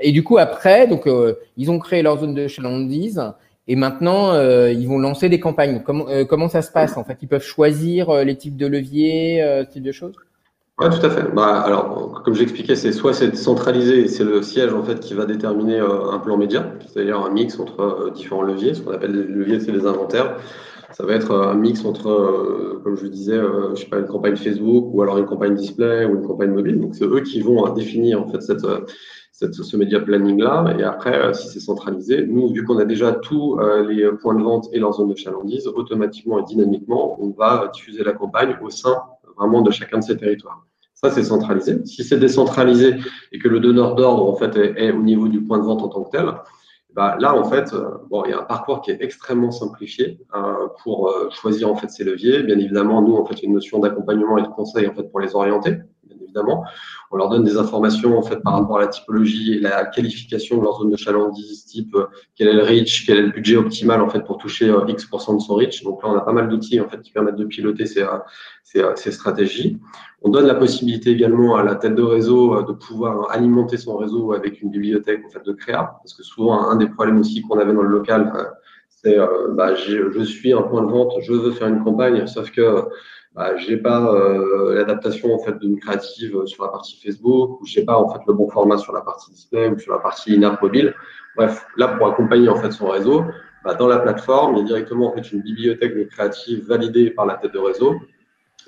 et 0.00 0.12
du 0.12 0.22
coup 0.22 0.38
après 0.38 0.86
donc 0.86 1.06
euh, 1.06 1.34
ils 1.56 1.70
ont 1.70 1.78
créé 1.78 2.02
leur 2.02 2.18
zone 2.18 2.34
de 2.34 2.46
chalandise 2.48 3.22
Et 3.70 3.76
maintenant, 3.76 4.32
ils 4.68 4.86
vont 4.88 4.98
lancer 4.98 5.28
des 5.28 5.40
campagnes. 5.40 5.82
Comment, 5.84 6.06
comment 6.26 6.48
ça 6.48 6.62
se 6.62 6.72
passe 6.72 6.96
En 6.96 7.04
fait, 7.04 7.18
ils 7.20 7.28
peuvent 7.28 7.44
choisir 7.44 8.24
les 8.24 8.34
types 8.34 8.56
de 8.56 8.66
leviers, 8.66 9.42
ce 9.66 9.70
type 9.70 9.82
de 9.82 9.92
choses? 9.92 10.16
Oui, 10.80 10.86
tout 10.88 11.04
à 11.04 11.10
fait. 11.10 11.24
Bah, 11.34 11.60
alors, 11.60 12.22
comme 12.24 12.34
j'expliquais, 12.34 12.76
c'est 12.76 12.92
soit 12.92 13.12
c'est 13.12 13.34
centralisé, 13.36 14.06
c'est 14.06 14.24
le 14.24 14.42
siège 14.42 14.72
en 14.72 14.82
fait 14.84 15.00
qui 15.00 15.12
va 15.12 15.26
déterminer 15.26 15.80
un 15.80 16.18
plan 16.18 16.36
média, 16.38 16.64
c'est-à-dire 16.86 17.18
un 17.18 17.30
mix 17.30 17.58
entre 17.58 18.10
différents 18.14 18.42
leviers. 18.42 18.74
Ce 18.74 18.80
qu'on 18.80 18.92
appelle 18.92 19.12
les 19.12 19.24
leviers, 19.24 19.60
c'est 19.60 19.72
les 19.72 19.84
inventaires. 19.86 20.36
Ça 20.92 21.04
va 21.04 21.14
être 21.14 21.32
un 21.32 21.54
mix 21.54 21.84
entre, 21.84 22.80
comme 22.82 22.96
je 22.96 23.06
disais, 23.06 23.38
je 23.74 23.80
sais 23.80 23.86
pas, 23.86 23.98
une 23.98 24.06
campagne 24.06 24.36
Facebook 24.36 24.86
ou 24.92 25.02
alors 25.02 25.18
une 25.18 25.26
campagne 25.26 25.54
display 25.54 26.06
ou 26.06 26.16
une 26.16 26.26
campagne 26.26 26.50
mobile. 26.50 26.80
Donc, 26.80 26.94
c'est 26.94 27.04
eux 27.04 27.20
qui 27.20 27.40
vont 27.42 27.68
définir 27.74 28.22
en 28.22 28.28
fait 28.28 28.40
cette 28.40 28.64
ce 29.40 29.76
média 29.76 30.00
planning-là. 30.00 30.74
Et 30.78 30.82
après, 30.82 31.16
euh, 31.16 31.32
si 31.32 31.48
c'est 31.48 31.60
centralisé, 31.60 32.26
nous, 32.26 32.52
vu 32.52 32.64
qu'on 32.64 32.78
a 32.78 32.84
déjà 32.84 33.12
tous 33.12 33.58
euh, 33.58 33.86
les 33.88 34.10
points 34.12 34.34
de 34.34 34.42
vente 34.42 34.68
et 34.72 34.78
leur 34.78 34.92
zone 34.92 35.10
de 35.10 35.16
chalandise, 35.16 35.68
automatiquement 35.68 36.40
et 36.40 36.44
dynamiquement, 36.44 37.20
on 37.20 37.30
va 37.30 37.70
diffuser 37.72 38.02
la 38.02 38.12
campagne 38.12 38.56
au 38.62 38.70
sein 38.70 38.96
vraiment 39.36 39.62
de 39.62 39.70
chacun 39.70 39.98
de 39.98 40.04
ces 40.04 40.16
territoires. 40.16 40.64
Ça, 40.94 41.10
c'est 41.10 41.22
centralisé. 41.22 41.84
Si 41.86 42.02
c'est 42.02 42.18
décentralisé 42.18 42.96
et 43.30 43.38
que 43.38 43.48
le 43.48 43.60
donneur 43.60 43.94
d'ordre, 43.94 44.28
en 44.28 44.34
fait, 44.34 44.56
est, 44.56 44.90
au 44.90 45.00
niveau 45.00 45.28
du 45.28 45.40
point 45.40 45.58
de 45.58 45.62
vente 45.62 45.82
en 45.82 45.88
tant 45.88 46.02
que 46.02 46.10
tel, 46.10 46.26
bah, 46.98 47.16
là, 47.20 47.34
en 47.36 47.44
fait, 47.44 47.72
euh, 47.72 47.90
il 48.26 48.30
y 48.30 48.34
a 48.34 48.40
un 48.40 48.42
parcours 48.42 48.82
qui 48.82 48.90
est 48.90 49.00
extrêmement 49.00 49.52
simplifié 49.52 50.18
pour 50.82 51.14
choisir 51.30 51.70
en 51.70 51.76
fait 51.76 51.88
ces 51.90 52.02
leviers. 52.02 52.42
Bien 52.42 52.58
évidemment, 52.58 53.00
nous, 53.02 53.14
en 53.14 53.24
fait, 53.24 53.40
une 53.42 53.52
notion 53.52 53.78
d'accompagnement 53.78 54.36
et 54.36 54.42
de 54.42 54.48
conseil 54.48 54.88
en 54.88 54.94
fait 54.94 55.04
pour 55.04 55.20
les 55.20 55.36
orienter 55.36 55.76
évidemment. 56.28 56.64
On 57.10 57.16
leur 57.16 57.30
donne 57.30 57.44
des 57.44 57.56
informations 57.56 58.18
en 58.18 58.22
fait 58.22 58.36
par 58.42 58.54
rapport 58.54 58.76
à 58.78 58.80
la 58.80 58.88
typologie 58.88 59.54
et 59.54 59.60
la 59.60 59.86
qualification 59.86 60.58
de 60.58 60.62
leur 60.62 60.78
zone 60.78 60.90
de 60.90 60.96
chalandise, 60.96 61.64
type 61.64 61.94
euh, 61.94 62.06
quel 62.36 62.48
est 62.48 62.52
le 62.52 62.62
reach, 62.62 63.06
quel 63.06 63.18
est 63.18 63.22
le 63.22 63.30
budget 63.30 63.56
optimal 63.56 64.02
en 64.02 64.08
fait 64.08 64.20
pour 64.20 64.38
toucher 64.38 64.68
euh, 64.68 64.86
X% 64.86 65.34
de 65.34 65.40
son 65.40 65.54
reach. 65.54 65.82
Donc 65.82 66.02
là, 66.02 66.10
on 66.10 66.16
a 66.16 66.20
pas 66.20 66.32
mal 66.32 66.48
d'outils 66.48 66.80
en 66.80 66.88
fait 66.88 67.00
qui 67.00 67.10
permettent 67.10 67.36
de 67.36 67.46
piloter 67.46 67.86
ces, 67.86 68.02
euh, 68.02 68.94
ces, 68.94 69.12
stratégies. 69.12 69.78
On 70.22 70.28
donne 70.28 70.46
la 70.46 70.54
possibilité 70.54 71.10
également 71.10 71.56
à 71.56 71.62
la 71.62 71.74
tête 71.76 71.94
de 71.94 72.02
réseau 72.02 72.62
de 72.62 72.72
pouvoir 72.72 73.30
alimenter 73.30 73.78
son 73.78 73.96
réseau 73.96 74.32
avec 74.32 74.60
une 74.60 74.70
bibliothèque 74.70 75.22
en 75.26 75.30
fait 75.30 75.44
de 75.44 75.52
créa, 75.52 75.98
parce 76.02 76.12
que 76.12 76.22
souvent 76.22 76.68
un 76.68 76.76
des 76.76 76.88
problèmes 76.88 77.18
aussi 77.18 77.40
qu'on 77.42 77.58
avait 77.58 77.72
dans 77.72 77.82
le 77.82 77.88
local, 77.88 78.32
c'est 78.88 79.16
bah, 79.50 79.74
je 79.76 80.22
suis 80.24 80.52
un 80.52 80.62
point 80.62 80.82
de 80.82 80.90
vente, 80.90 81.12
je 81.20 81.32
veux 81.32 81.52
faire 81.52 81.68
une 81.68 81.84
campagne, 81.84 82.26
sauf 82.26 82.50
que 82.50 82.82
bah, 83.38 83.56
j'ai 83.56 83.76
pas 83.76 84.12
euh, 84.12 84.74
l'adaptation 84.74 85.32
en 85.32 85.38
fait 85.38 85.56
d'une 85.60 85.78
créative 85.78 86.44
sur 86.46 86.64
la 86.64 86.70
partie 86.70 87.00
Facebook 87.00 87.60
ou 87.60 87.66
j'ai 87.66 87.84
pas 87.84 87.96
en 87.96 88.08
fait 88.10 88.18
le 88.26 88.34
bon 88.34 88.48
format 88.48 88.78
sur 88.78 88.92
la 88.92 89.00
partie 89.00 89.30
display 89.30 89.68
ou 89.68 89.78
sur 89.78 89.92
la 89.92 90.00
partie 90.00 90.34
in 90.34 90.58
mobile. 90.60 90.92
Bref, 91.36 91.64
là 91.76 91.86
pour 91.86 92.08
accompagner 92.08 92.48
en 92.48 92.56
fait 92.56 92.72
son 92.72 92.88
réseau, 92.88 93.24
bah, 93.62 93.74
dans 93.74 93.86
la 93.86 94.00
plateforme, 94.00 94.56
il 94.56 94.58
y 94.58 94.62
a 94.62 94.64
directement 94.64 95.12
en 95.12 95.12
fait 95.14 95.30
une 95.30 95.42
bibliothèque 95.42 95.96
de 95.96 96.02
créatives 96.02 96.66
validée 96.66 97.10
par 97.10 97.26
la 97.26 97.34
tête 97.34 97.52
de 97.52 97.60
réseau 97.60 97.94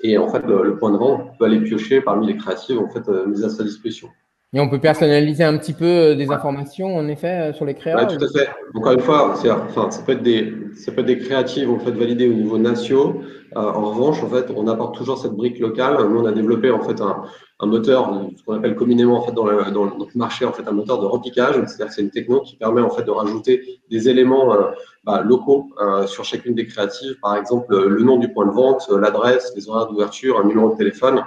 et 0.03 0.17
en 0.17 0.29
fait 0.29 0.45
le, 0.45 0.77
point 0.77 0.91
de 0.91 0.97
vente 0.97 1.37
peut 1.37 1.43
aller 1.43 1.59
piocher 1.59 1.99
parmi 1.99 2.27
les 2.27 2.37
créatives 2.37 2.79
en 2.79 2.87
fait 2.87 3.09
euh, 3.09 3.25
mises 3.25 3.43
à 3.43 3.49
sa 3.49 3.65
disposition. 3.65 4.07
Et 4.53 4.59
on 4.59 4.67
peut 4.67 4.81
personnaliser 4.81 5.45
un 5.45 5.57
petit 5.57 5.71
peu 5.71 5.85
euh, 5.85 6.15
des 6.15 6.29
informations, 6.29 6.97
en 6.97 7.07
effet, 7.07 7.51
euh, 7.51 7.53
sur 7.53 7.63
les 7.63 7.73
créateurs. 7.73 8.09
Oui, 8.11 8.17
tout 8.17 8.25
à 8.25 8.27
fait. 8.27 8.49
Encore 8.73 8.91
une 8.91 8.99
fois, 8.99 9.33
enfin, 9.33 9.89
ça 9.89 10.01
peut 10.01 10.11
être 10.11 10.23
des, 10.23 10.53
ça 10.75 10.91
peut 10.91 10.99
être 11.01 11.07
des 11.07 11.19
créatives 11.19 11.71
en 11.71 11.79
fait 11.79 11.91
validées 11.91 12.27
au 12.27 12.33
niveau 12.33 12.57
national. 12.57 13.15
Euh, 13.55 13.59
en 13.61 13.91
revanche, 13.91 14.21
en 14.21 14.27
fait, 14.27 14.51
on 14.53 14.67
apporte 14.67 14.97
toujours 14.97 15.17
cette 15.17 15.31
brique 15.31 15.57
locale. 15.59 15.95
Nous, 16.05 16.19
on 16.19 16.25
a 16.25 16.33
développé 16.33 16.69
en 16.69 16.81
fait 16.81 16.99
un, 16.99 17.23
un 17.61 17.65
moteur, 17.65 18.13
ce 18.35 18.43
qu'on 18.43 18.55
appelle 18.55 18.75
communément 18.75 19.19
en 19.19 19.21
fait 19.21 19.31
dans 19.31 19.45
le, 19.45 19.71
dans 19.71 19.85
le, 19.85 19.91
marché, 20.15 20.43
en 20.43 20.51
fait, 20.51 20.67
un 20.67 20.73
moteur 20.73 20.99
de 20.99 21.05
repiquage. 21.05 21.55
C'est-à-dire 21.55 21.87
que 21.87 21.93
c'est 21.93 22.01
une 22.01 22.11
techno 22.11 22.41
qui 22.41 22.57
permet 22.57 22.81
en 22.81 22.89
fait 22.89 23.03
de 23.03 23.11
rajouter 23.11 23.79
des 23.89 24.09
éléments 24.09 24.53
bah, 25.05 25.21
locaux 25.21 25.69
sur 26.07 26.25
chacune 26.25 26.55
des 26.55 26.65
créatives. 26.65 27.17
Par 27.21 27.37
exemple, 27.37 27.73
le 27.87 28.03
nom 28.03 28.17
du 28.17 28.27
point 28.33 28.45
de 28.45 28.51
vente, 28.51 28.89
l'adresse, 28.89 29.53
les 29.55 29.69
horaires 29.69 29.87
d'ouverture, 29.87 30.41
un 30.41 30.43
numéro 30.45 30.71
de 30.71 30.75
téléphone 30.75 31.23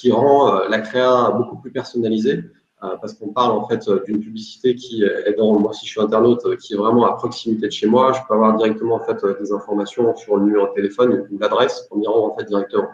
qui 0.00 0.12
rend 0.12 0.54
euh, 0.54 0.68
la 0.68 0.80
créa 0.80 1.30
beaucoup 1.30 1.56
plus 1.56 1.70
personnalisée 1.70 2.44
euh, 2.82 2.96
parce 3.00 3.14
qu'on 3.14 3.28
parle 3.28 3.52
en 3.52 3.66
fait 3.66 3.88
d'une 4.06 4.20
publicité 4.20 4.74
qui 4.74 5.02
est 5.02 5.34
dans, 5.38 5.58
moi 5.58 5.72
si 5.72 5.86
je 5.86 5.92
suis 5.92 6.00
internaute, 6.00 6.42
qui 6.58 6.74
est 6.74 6.76
vraiment 6.76 7.06
à 7.06 7.12
proximité 7.14 7.66
de 7.66 7.72
chez 7.72 7.86
moi. 7.86 8.12
Je 8.12 8.20
peux 8.26 8.34
avoir 8.34 8.56
directement 8.56 8.96
en 8.96 9.00
fait 9.00 9.18
des 9.40 9.52
informations 9.52 10.14
sur 10.16 10.36
le 10.36 10.44
numéro 10.44 10.66
de 10.68 10.72
téléphone 10.72 11.26
ou 11.30 11.38
l'adresse 11.38 11.88
on 11.90 12.00
y 12.00 12.06
rend 12.06 12.28
en 12.28 12.36
fait 12.36 12.44
directement. 12.44 12.88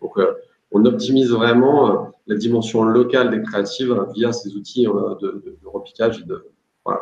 Donc 0.00 0.18
euh, 0.18 0.32
on 0.72 0.84
optimise 0.84 1.30
vraiment 1.30 2.12
la 2.26 2.36
dimension 2.36 2.84
locale 2.84 3.30
des 3.30 3.42
créatives 3.42 3.94
via 4.14 4.32
ces 4.32 4.54
outils 4.54 4.84
de, 4.84 5.18
de, 5.20 5.58
de 5.62 5.68
repiquage 5.68 6.20
et 6.20 6.24
de 6.24 6.46
voilà. 6.84 7.00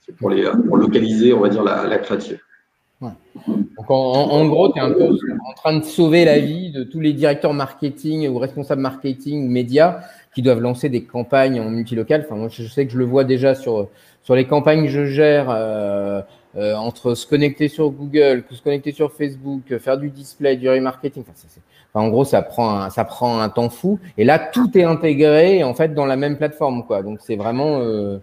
C'est 0.00 0.16
pour 0.16 0.30
localiser 0.30 1.32
on 1.32 1.40
va 1.40 1.48
dire 1.48 1.62
la, 1.62 1.86
la 1.86 1.98
créative. 1.98 2.40
Donc 3.80 3.90
en, 3.90 4.46
gros, 4.46 4.70
tu 4.70 4.78
es 4.78 4.82
un 4.82 4.90
peu 4.90 5.08
en 5.08 5.52
train 5.54 5.78
de 5.78 5.84
sauver 5.84 6.26
la 6.26 6.38
vie 6.38 6.70
de 6.70 6.84
tous 6.84 7.00
les 7.00 7.14
directeurs 7.14 7.54
marketing 7.54 8.28
ou 8.28 8.36
responsables 8.36 8.82
marketing 8.82 9.46
ou 9.46 9.48
médias 9.48 10.00
qui 10.34 10.42
doivent 10.42 10.60
lancer 10.60 10.90
des 10.90 11.04
campagnes 11.04 11.62
en 11.62 11.70
multilocal. 11.70 12.26
Enfin, 12.26 12.36
moi, 12.36 12.48
je 12.50 12.62
sais 12.64 12.84
que 12.84 12.92
je 12.92 12.98
le 12.98 13.06
vois 13.06 13.24
déjà 13.24 13.54
sur, 13.54 13.88
sur 14.22 14.34
les 14.34 14.46
campagnes 14.46 14.82
que 14.84 14.90
je 14.90 15.06
gère 15.06 15.46
euh, 15.48 16.20
euh, 16.56 16.74
entre 16.74 17.14
se 17.14 17.26
connecter 17.26 17.68
sur 17.68 17.88
Google, 17.88 18.44
se 18.50 18.60
connecter 18.60 18.92
sur 18.92 19.12
Facebook, 19.12 19.74
faire 19.78 19.96
du 19.96 20.10
display, 20.10 20.56
du 20.56 20.68
remarketing. 20.68 21.24
Enfin, 21.26 22.06
en 22.06 22.10
gros, 22.10 22.26
ça 22.26 22.42
prend, 22.42 22.82
un, 22.82 22.90
ça 22.90 23.06
prend 23.06 23.40
un 23.40 23.48
temps 23.48 23.70
fou. 23.70 23.98
Et 24.18 24.24
là, 24.24 24.38
tout 24.38 24.76
est 24.76 24.84
intégré 24.84 25.64
en 25.64 25.72
fait 25.72 25.94
dans 25.94 26.04
la 26.04 26.16
même 26.16 26.36
plateforme. 26.36 26.84
Quoi. 26.84 27.02
Donc, 27.02 27.20
c'est 27.22 27.36
vraiment. 27.36 27.78
Euh, 27.80 28.18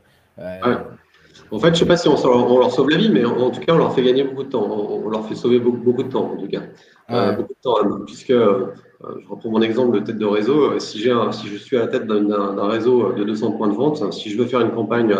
en 1.51 1.59
fait, 1.59 1.67
je 1.67 1.71
ne 1.71 1.75
sais 1.75 1.85
pas 1.85 1.97
si 1.97 2.07
on, 2.09 2.59
leur 2.59 2.71
sauve 2.71 2.89
la 2.89 2.97
vie, 2.97 3.09
mais 3.09 3.23
en, 3.23 3.49
tout 3.49 3.61
cas, 3.61 3.73
on 3.73 3.77
leur 3.77 3.93
fait 3.93 4.03
gagner 4.03 4.23
beaucoup 4.23 4.43
de 4.43 4.49
temps. 4.49 4.67
On, 4.69 5.09
leur 5.09 5.25
fait 5.25 5.35
sauver 5.35 5.59
beaucoup, 5.59 6.03
de 6.03 6.09
temps, 6.09 6.31
en 6.33 6.37
tout 6.37 6.47
cas. 6.47 6.63
Euh, 7.09 7.31
beaucoup 7.33 7.53
de 7.53 7.61
temps, 7.61 7.77
euh, 7.77 8.03
puisque, 8.05 8.31
euh, 8.31 8.67
je 9.01 9.27
reprends 9.27 9.49
mon 9.49 9.61
exemple 9.61 9.97
de 9.97 10.05
tête 10.05 10.17
de 10.17 10.25
réseau. 10.25 10.77
Si, 10.79 10.99
si 10.99 11.47
je 11.47 11.57
suis 11.57 11.77
à 11.77 11.81
la 11.81 11.87
tête 11.87 12.05
d'un 12.05 12.67
réseau 12.67 13.13
de 13.13 13.23
200 13.23 13.53
points 13.53 13.69
de 13.69 13.75
vente, 13.75 14.13
si 14.13 14.29
je 14.29 14.37
veux 14.37 14.45
faire 14.45 14.61
une 14.61 14.71
campagne 14.71 15.15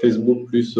Facebook 0.00 0.46
plus, 0.48 0.78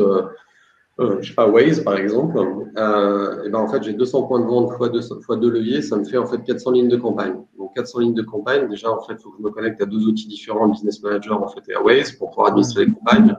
je 0.99 1.29
sais 1.29 1.35
pas, 1.35 1.47
Waze, 1.47 1.81
par 1.85 1.97
exemple, 1.97 2.39
et 2.41 3.49
ben, 3.51 3.59
en 3.59 3.69
fait, 3.69 3.85
j'ai 3.85 3.93
200 3.93 4.25
points 4.25 4.41
de 4.41 4.47
vente 4.47 4.73
fois 4.73 4.89
deux, 4.89 5.03
fois 5.25 5.37
deux 5.37 5.51
leviers, 5.51 5.83
ça 5.83 5.97
me 5.97 6.05
fait 6.05 6.19
en 6.19 6.27
fait 6.27 6.43
400 6.43 6.73
lignes 6.73 6.89
de 6.89 6.97
campagne. 6.97 7.37
Donc, 7.57 7.73
400 7.77 8.01
lignes 8.01 8.15
de 8.15 8.23
campagne, 8.23 8.69
déjà, 8.69 8.91
en 8.91 9.01
fait, 9.03 9.13
il 9.13 9.23
faut 9.23 9.31
que 9.31 9.37
je 9.39 9.45
me 9.45 9.51
connecte 9.51 9.81
à 9.81 9.87
deux 9.87 10.07
outils 10.07 10.27
différents, 10.27 10.67
Business 10.69 11.01
Manager 11.03 11.41
en 11.41 11.49
fait, 11.49 11.61
et 11.69 11.75
à 11.75 11.83
Waze, 11.83 12.13
pour 12.13 12.31
pouvoir 12.31 12.49
administrer 12.49 12.87
les 12.87 12.93
campagnes. 12.93 13.37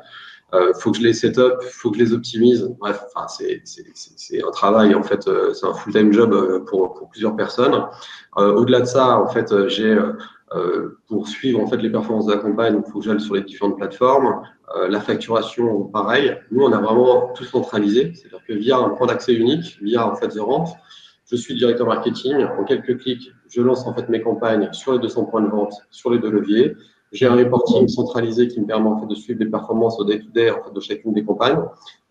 Euh, 0.53 0.73
faut 0.79 0.91
que 0.91 0.97
je 0.97 1.03
les 1.03 1.13
set 1.13 1.37
up, 1.37 1.61
faut 1.61 1.91
que 1.91 1.97
je 1.97 2.03
les 2.03 2.13
optimise. 2.13 2.73
Bref, 2.79 3.03
enfin, 3.13 3.27
c'est 3.27 4.43
un 4.43 4.51
travail 4.51 4.95
en 4.95 5.03
fait, 5.03 5.27
euh, 5.27 5.53
c'est 5.53 5.65
un 5.65 5.73
full 5.73 5.91
time 5.91 6.13
job 6.13 6.33
euh, 6.33 6.59
pour, 6.61 6.93
pour 6.93 7.09
plusieurs 7.09 7.35
personnes. 7.35 7.83
Euh, 8.37 8.53
Au-delà 8.53 8.81
de 8.81 8.85
ça, 8.85 9.19
en 9.19 9.27
fait, 9.27 9.53
j'ai 9.67 9.97
pour 11.07 11.27
suivre 11.27 11.59
en 11.59 11.67
fait 11.67 11.77
les 11.77 11.89
performances 11.89 12.27
de 12.27 12.31
la 12.31 12.37
campagne, 12.37 12.81
il 12.85 12.89
faut 12.89 12.99
que 12.99 13.05
j'aille 13.05 13.19
sur 13.19 13.35
les 13.35 13.41
différentes 13.41 13.77
plateformes. 13.77 14.43
la 14.87 15.01
facturation, 15.01 15.83
pareil. 15.85 16.37
Nous, 16.51 16.63
on 16.63 16.71
a 16.71 16.79
vraiment 16.79 17.33
tout 17.33 17.43
centralisé, 17.43 18.13
c'est-à-dire 18.15 18.41
que 18.47 18.53
via 18.53 18.77
un 18.77 18.91
point 18.91 19.07
d'accès 19.07 19.33
unique, 19.33 19.77
via 19.81 20.07
en 20.07 20.15
fait 20.15 20.29
The 20.29 20.39
Ramp, 20.39 20.77
je 21.29 21.35
suis 21.35 21.55
directeur 21.55 21.87
marketing. 21.87 22.45
En 22.57 22.63
quelques 22.63 22.97
clics, 22.97 23.29
je 23.49 23.61
lance 23.61 23.85
en 23.85 23.93
fait 23.93 24.07
mes 24.07 24.21
campagnes 24.21 24.69
sur 24.71 24.93
les 24.93 24.99
200 24.99 25.25
points 25.25 25.41
de 25.41 25.49
vente, 25.49 25.73
sur 25.91 26.11
les 26.11 26.19
deux 26.19 26.31
leviers. 26.31 26.75
J'ai 27.11 27.25
un 27.25 27.35
reporting 27.35 27.87
centralisé 27.87 28.47
qui 28.47 28.59
me 28.59 28.65
permet 28.65 28.89
en 28.89 28.99
fait 28.99 29.07
de 29.07 29.15
suivre 29.15 29.39
les 29.39 29.49
performances 29.49 29.99
au 29.99 30.03
day-to-day 30.03 30.51
en 30.51 30.63
fait, 30.63 30.73
de 30.73 30.79
chacune 30.79 31.13
des 31.13 31.23
campagnes. 31.23 31.59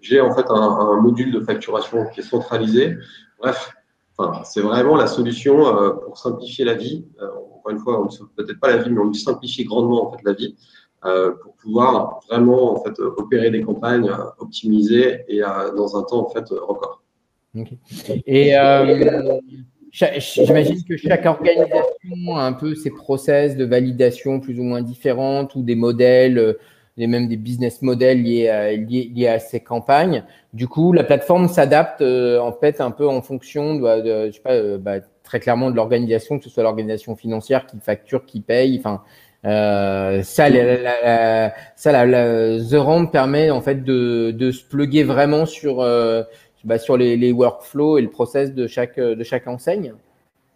J'ai 0.00 0.20
en 0.20 0.34
fait 0.34 0.46
un, 0.48 1.00
module 1.00 1.32
de 1.32 1.40
facturation 1.40 2.06
qui 2.14 2.20
est 2.20 2.22
centralisé. 2.22 2.96
Bref, 3.38 3.72
enfin, 4.16 4.42
c'est 4.44 4.62
vraiment 4.62 4.96
la 4.96 5.06
solution 5.06 5.66
euh, 5.66 5.90
pour 5.90 6.16
simplifier 6.16 6.64
la 6.64 6.74
vie. 6.74 7.04
Euh, 7.20 7.28
encore 7.54 7.70
une 7.72 7.78
fois, 7.78 8.00
on 8.00 8.04
ne 8.04 8.44
peut-être 8.44 8.58
pas 8.58 8.68
la 8.68 8.78
vie, 8.78 8.90
mais 8.90 9.00
on 9.00 9.12
simplifie 9.12 9.64
grandement 9.64 10.08
en 10.08 10.10
fait 10.12 10.22
la 10.24 10.32
vie 10.32 10.56
euh, 11.04 11.32
pour 11.42 11.54
pouvoir 11.56 12.20
vraiment 12.28 12.72
en 12.72 12.82
fait 12.82 12.98
opérer 12.98 13.50
des 13.50 13.60
campagnes 13.60 14.10
optimisées 14.38 15.24
et 15.28 15.40
dans 15.40 15.98
un 15.98 16.02
temps 16.04 16.26
en 16.26 16.30
fait 16.30 16.48
record. 16.48 17.02
Et 18.26 18.54
J'imagine 19.96 20.84
que 20.84 20.96
chaque 20.96 21.24
organisation 21.24 22.36
a 22.36 22.42
un 22.42 22.52
peu 22.52 22.74
ses 22.74 22.90
process 22.90 23.56
de 23.56 23.64
validation 23.64 24.40
plus 24.40 24.60
ou 24.60 24.62
moins 24.62 24.82
différentes 24.82 25.54
ou 25.54 25.62
des 25.62 25.74
modèles, 25.74 26.38
euh, 26.38 26.58
et 26.98 27.06
même 27.06 27.28
des 27.28 27.36
business 27.36 27.82
models 27.82 28.22
liés 28.22 28.48
à, 28.48 28.72
liés, 28.72 29.28
à 29.28 29.38
ces 29.38 29.60
campagnes. 29.60 30.24
Du 30.54 30.66
coup, 30.68 30.92
la 30.92 31.04
plateforme 31.04 31.48
s'adapte 31.48 32.00
euh, 32.00 32.38
en 32.38 32.52
fait 32.52 32.80
un 32.80 32.90
peu 32.90 33.06
en 33.06 33.22
fonction 33.22 33.76
de, 33.76 34.26
je 34.26 34.32
sais 34.32 34.40
pas, 34.40 34.52
euh, 34.52 34.78
bah, 34.78 34.96
très 35.22 35.40
clairement 35.40 35.70
de 35.70 35.76
l'organisation, 35.76 36.38
que 36.38 36.44
ce 36.44 36.50
soit 36.50 36.62
l'organisation 36.62 37.16
financière 37.16 37.66
qui 37.66 37.78
facture, 37.80 38.24
qui 38.24 38.40
paye. 38.40 38.78
Enfin, 38.78 39.02
euh, 39.44 40.22
ça, 40.22 40.48
la, 40.48 40.76
la, 40.82 41.54
ça 41.76 42.06
la, 42.06 42.58
The 42.58 42.74
Ramp 42.74 43.06
permet 43.06 43.50
en 43.50 43.60
fait 43.60 43.84
de, 43.84 44.30
de 44.30 44.50
se 44.50 44.64
pluguer 44.64 45.04
vraiment 45.04 45.46
sur 45.46 45.82
bah, 46.64 46.78
sur 46.78 46.96
les, 46.96 47.32
workflows 47.32 47.98
et 47.98 48.02
le 48.02 48.10
process 48.10 48.54
de 48.54 48.66
chaque, 48.66 48.98
de 48.98 49.24
chaque 49.24 49.46
enseigne 49.46 49.94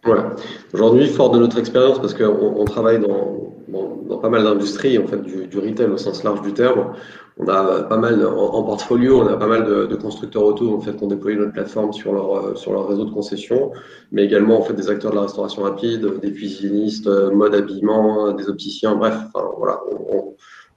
Voilà. 0.03 0.35
Aujourd'hui, 0.73 1.07
fort 1.07 1.31
de 1.31 1.39
notre 1.39 1.57
expérience, 1.57 1.99
parce 1.99 2.13
qu'on 2.13 2.55
on 2.57 2.65
travaille 2.65 2.99
dans, 2.99 3.53
dans, 3.67 4.17
pas 4.17 4.29
mal 4.29 4.43
d'industries, 4.43 4.97
en 4.97 5.07
fait, 5.07 5.21
du, 5.21 5.47
du, 5.47 5.59
retail 5.59 5.87
au 5.87 5.97
sens 5.97 6.23
large 6.23 6.41
du 6.41 6.53
terme. 6.53 6.93
On 7.37 7.47
a 7.47 7.83
pas 7.83 7.97
mal 7.97 8.23
en, 8.25 8.63
portfolio, 8.63 9.21
on 9.21 9.27
a 9.27 9.37
pas 9.37 9.47
mal 9.47 9.65
de, 9.65 9.95
constructeurs 9.95 10.43
auto 10.43 10.75
en 10.75 10.81
fait 10.81 10.95
qui 10.95 11.03
ont 11.03 11.07
déployé 11.07 11.37
notre 11.37 11.53
plateforme 11.53 11.93
sur 11.93 12.13
leur 12.13 12.57
sur 12.57 12.73
leur 12.73 12.87
réseau 12.87 13.05
de 13.05 13.11
concession, 13.11 13.71
mais 14.11 14.25
également 14.25 14.59
en 14.59 14.61
fait 14.61 14.73
des 14.73 14.89
acteurs 14.89 15.11
de 15.11 15.15
la 15.15 15.23
restauration 15.23 15.63
rapide, 15.63 16.19
des 16.21 16.33
cuisinistes, 16.33 17.07
mode 17.07 17.55
habillement, 17.55 18.33
des 18.33 18.47
opticiens, 18.49 18.95
bref, 18.95 19.15
voilà, 19.57 19.79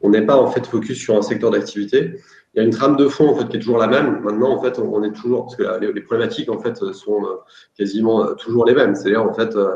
on 0.00 0.10
n'est 0.10 0.24
pas 0.24 0.36
en 0.36 0.46
fait 0.46 0.66
focus 0.66 0.98
sur 0.98 1.16
un 1.16 1.22
secteur 1.22 1.50
d'activité. 1.50 2.20
Il 2.54 2.60
y 2.60 2.60
a 2.60 2.64
une 2.64 2.72
trame 2.72 2.96
de 2.96 3.08
fond 3.08 3.30
en 3.30 3.34
fait 3.34 3.48
qui 3.48 3.56
est 3.56 3.60
toujours 3.60 3.78
la 3.78 3.88
même. 3.88 4.20
Maintenant, 4.20 4.56
en 4.56 4.62
fait, 4.62 4.78
on 4.78 5.02
est 5.02 5.12
toujours 5.12 5.46
parce 5.46 5.56
que 5.56 5.80
les, 5.80 6.00
problématiques 6.00 6.48
en 6.48 6.58
fait 6.58 6.76
sont 6.92 7.24
euh, 7.24 7.36
quasiment 7.76 8.24
euh, 8.24 8.34
toujours 8.34 8.64
les 8.64 8.74
mêmes. 8.74 8.94
C'est-à-dire 8.94 9.24
en 9.24 9.32
fait, 9.32 9.56
euh, 9.56 9.74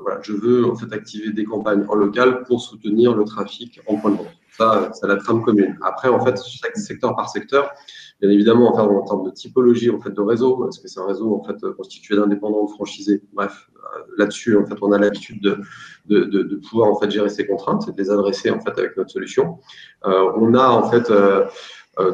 voilà, 0.00 0.20
je 0.22 0.32
veux 0.32 0.64
en 0.64 0.74
fait 0.74 0.90
activer 0.94 1.30
des 1.32 1.44
campagnes 1.44 1.84
en 1.88 1.94
local 1.94 2.42
pour 2.44 2.62
soutenir 2.62 3.14
le 3.14 3.24
trafic 3.24 3.80
en 3.86 3.96
point 3.96 4.12
de 4.12 4.16
vente. 4.16 4.28
Ça, 4.50 4.90
c'est 4.94 5.06
la 5.06 5.16
trame 5.16 5.42
commune. 5.42 5.78
Après, 5.82 6.08
en 6.08 6.24
fait, 6.24 6.38
secteur 6.76 7.14
par 7.14 7.28
secteur, 7.28 7.70
bien 8.22 8.30
évidemment, 8.30 8.72
enfin, 8.72 8.84
en 8.84 9.02
termes 9.02 9.26
de 9.26 9.30
typologie 9.30 9.90
en 9.90 10.00
fait 10.00 10.10
de 10.10 10.20
réseau, 10.22 10.66
est-ce 10.66 10.80
que 10.80 10.88
c'est 10.88 11.00
un 11.00 11.06
réseau 11.06 11.34
en 11.34 11.44
fait 11.44 11.60
constitué 11.76 12.16
d'indépendants, 12.16 12.64
de 12.64 12.70
franchisés 12.70 13.22
Bref, 13.34 13.68
là-dessus, 14.16 14.56
en 14.56 14.64
fait, 14.66 14.76
on 14.82 14.92
a 14.92 14.98
l'habitude 14.98 15.42
de, 15.42 15.58
de, 16.06 16.24
de, 16.24 16.42
de, 16.42 16.56
pouvoir 16.56 16.90
en 16.90 16.98
fait 16.98 17.10
gérer 17.10 17.28
ces 17.28 17.46
contraintes 17.46 17.88
et 17.88 17.92
de 17.92 17.98
les 17.98 18.10
adresser 18.10 18.50
en 18.50 18.60
fait 18.60 18.78
avec 18.78 18.96
notre 18.96 19.10
solution. 19.10 19.58
Euh, 20.06 20.32
on 20.36 20.54
a 20.54 20.68
en 20.68 20.90
fait 20.90 21.10
euh, 21.10 21.44
euh, 21.44 21.48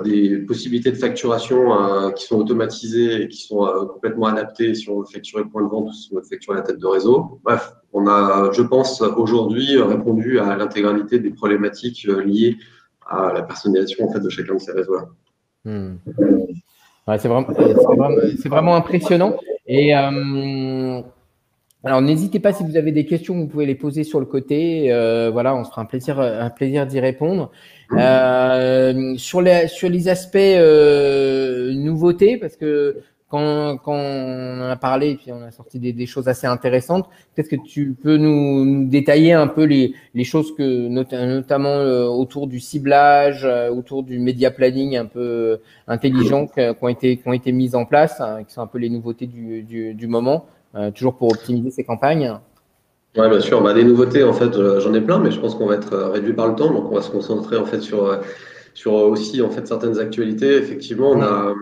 des 0.05 0.39
possibilités 0.39 0.93
de 0.93 0.97
facturation 0.97 1.75
euh, 1.75 2.11
qui 2.13 2.25
sont 2.25 2.37
automatisées 2.37 3.23
et 3.23 3.29
qui 3.29 3.43
sont 3.43 3.67
euh, 3.67 3.85
complètement 3.87 4.27
adaptées 4.27 4.75
si 4.75 4.89
on 4.89 5.01
veut 5.01 5.07
facturer 5.07 5.43
le 5.43 5.49
point 5.49 5.63
de 5.63 5.69
vente 5.69 5.89
ou 5.89 5.93
si 5.93 6.09
on 6.13 6.17
veut 6.17 6.23
facturer 6.23 6.57
la 6.57 6.63
tête 6.63 6.79
de 6.79 6.87
réseau. 6.87 7.41
Bref, 7.43 7.73
on 7.93 8.07
a, 8.07 8.51
je 8.53 8.63
pense, 8.63 9.03
aujourd'hui 9.03 9.81
répondu 9.81 10.39
à 10.39 10.57
l'intégralité 10.57 11.19
des 11.19 11.31
problématiques 11.31 12.05
liées 12.05 12.57
à 13.07 13.33
la 13.33 13.43
personnalisation 13.43 14.09
en 14.09 14.13
fait, 14.13 14.21
de 14.21 14.29
chacun 14.29 14.55
de 14.55 14.61
ces 14.61 14.73
réseaux-là. 14.73 15.09
Hmm. 15.65 15.97
C'est 17.19 17.29
vraiment, 17.29 17.49
vraiment, 18.45 18.77
impressionnant. 18.77 19.37
Euh, 19.69 21.03
alors 21.85 22.01
n'hésitez 22.01 22.39
pas 22.39 22.53
si 22.53 22.63
vous 22.63 22.77
avez 22.77 22.93
des 22.93 23.07
questions, 23.07 23.35
vous 23.35 23.49
pouvez 23.49 23.67
les 23.67 23.75
poser 23.75 24.05
sur 24.05 24.21
le 24.21 24.27
côté. 24.27 24.93
Euh, 24.93 25.31
voilà, 25.33 25.55
on 25.55 25.65
se 25.65 25.71
fera 25.71 25.83
un 25.83 25.87
plaisir, 25.87 26.21
un 26.21 26.51
plaisir 26.51 26.87
d'y 26.87 27.01
répondre. 27.01 27.51
Euh, 27.93 29.17
sur 29.17 29.41
les 29.41 30.09
aspects 30.09 30.37
euh, 30.37 31.73
nouveautés, 31.75 32.37
parce 32.37 32.57
que 32.57 32.99
quand, 33.29 33.79
on 33.87 34.61
en 34.61 34.69
a 34.69 34.77
parlé, 34.77 35.17
puis 35.17 35.33
on 35.33 35.43
a 35.43 35.51
sorti 35.51 35.79
des, 35.81 36.07
choses 36.07 36.29
assez 36.29 36.47
intéressantes. 36.47 37.09
Peut-être 37.35 37.49
que 37.49 37.57
tu 37.57 37.97
peux 38.01 38.19
nous, 38.19 38.87
détailler 38.87 39.33
un 39.33 39.47
peu 39.49 39.65
les, 39.65 39.95
choses 40.23 40.55
que 40.55 40.87
notamment 40.89 41.79
autour 42.13 42.47
du 42.47 42.61
ciblage, 42.61 43.49
autour 43.73 44.05
du 44.05 44.21
média 44.21 44.53
planning 44.53 44.97
un 44.97 45.07
peu 45.07 45.61
intelligent 45.89 46.47
qui 46.47 46.61
ont 46.81 46.89
été 46.89 47.17
qui 47.17 47.27
ont 47.27 47.33
été 47.33 47.53
mises 47.53 47.75
en 47.75 47.87
place, 47.87 48.21
hein, 48.21 48.45
qui 48.45 48.53
sont 48.53 48.61
un 48.61 48.67
peu 48.67 48.79
les 48.79 48.91
nouveautés 48.91 49.27
du 49.27 50.07
moment. 50.07 50.47
Euh, 50.75 50.91
toujours 50.91 51.17
pour 51.17 51.31
optimiser 51.31 51.71
ces 51.71 51.85
campagnes 51.85 52.39
Oui, 53.17 53.29
bien 53.29 53.41
sûr. 53.41 53.63
Bah, 53.63 53.75
des 53.75 53.85
nouveautés, 53.85 54.25
en 54.25 54.33
fait, 54.33 54.57
euh, 54.57 54.81
j'en 54.81 54.95
ai 54.95 55.01
plein, 55.01 55.19
mais 55.19 55.31
je 55.31 55.39
pense 55.39 55.55
qu'on 55.55 55.67
va 55.67 55.75
être 55.75 55.93
euh, 55.93 56.09
réduit 56.09 56.33
par 56.33 56.49
le 56.49 56.55
temps, 56.55 56.73
donc 56.73 56.91
on 56.91 56.95
va 56.95 57.03
se 57.03 57.11
concentrer 57.11 57.57
en 57.57 57.67
fait 57.67 57.81
sur 57.81 58.21
sur 58.75 58.95
aussi 58.95 59.43
en 59.43 59.51
fait 59.51 59.67
certaines 59.67 59.99
actualités. 59.99 60.57
Effectivement, 60.57 61.11
on 61.11 61.21
a 61.21 61.55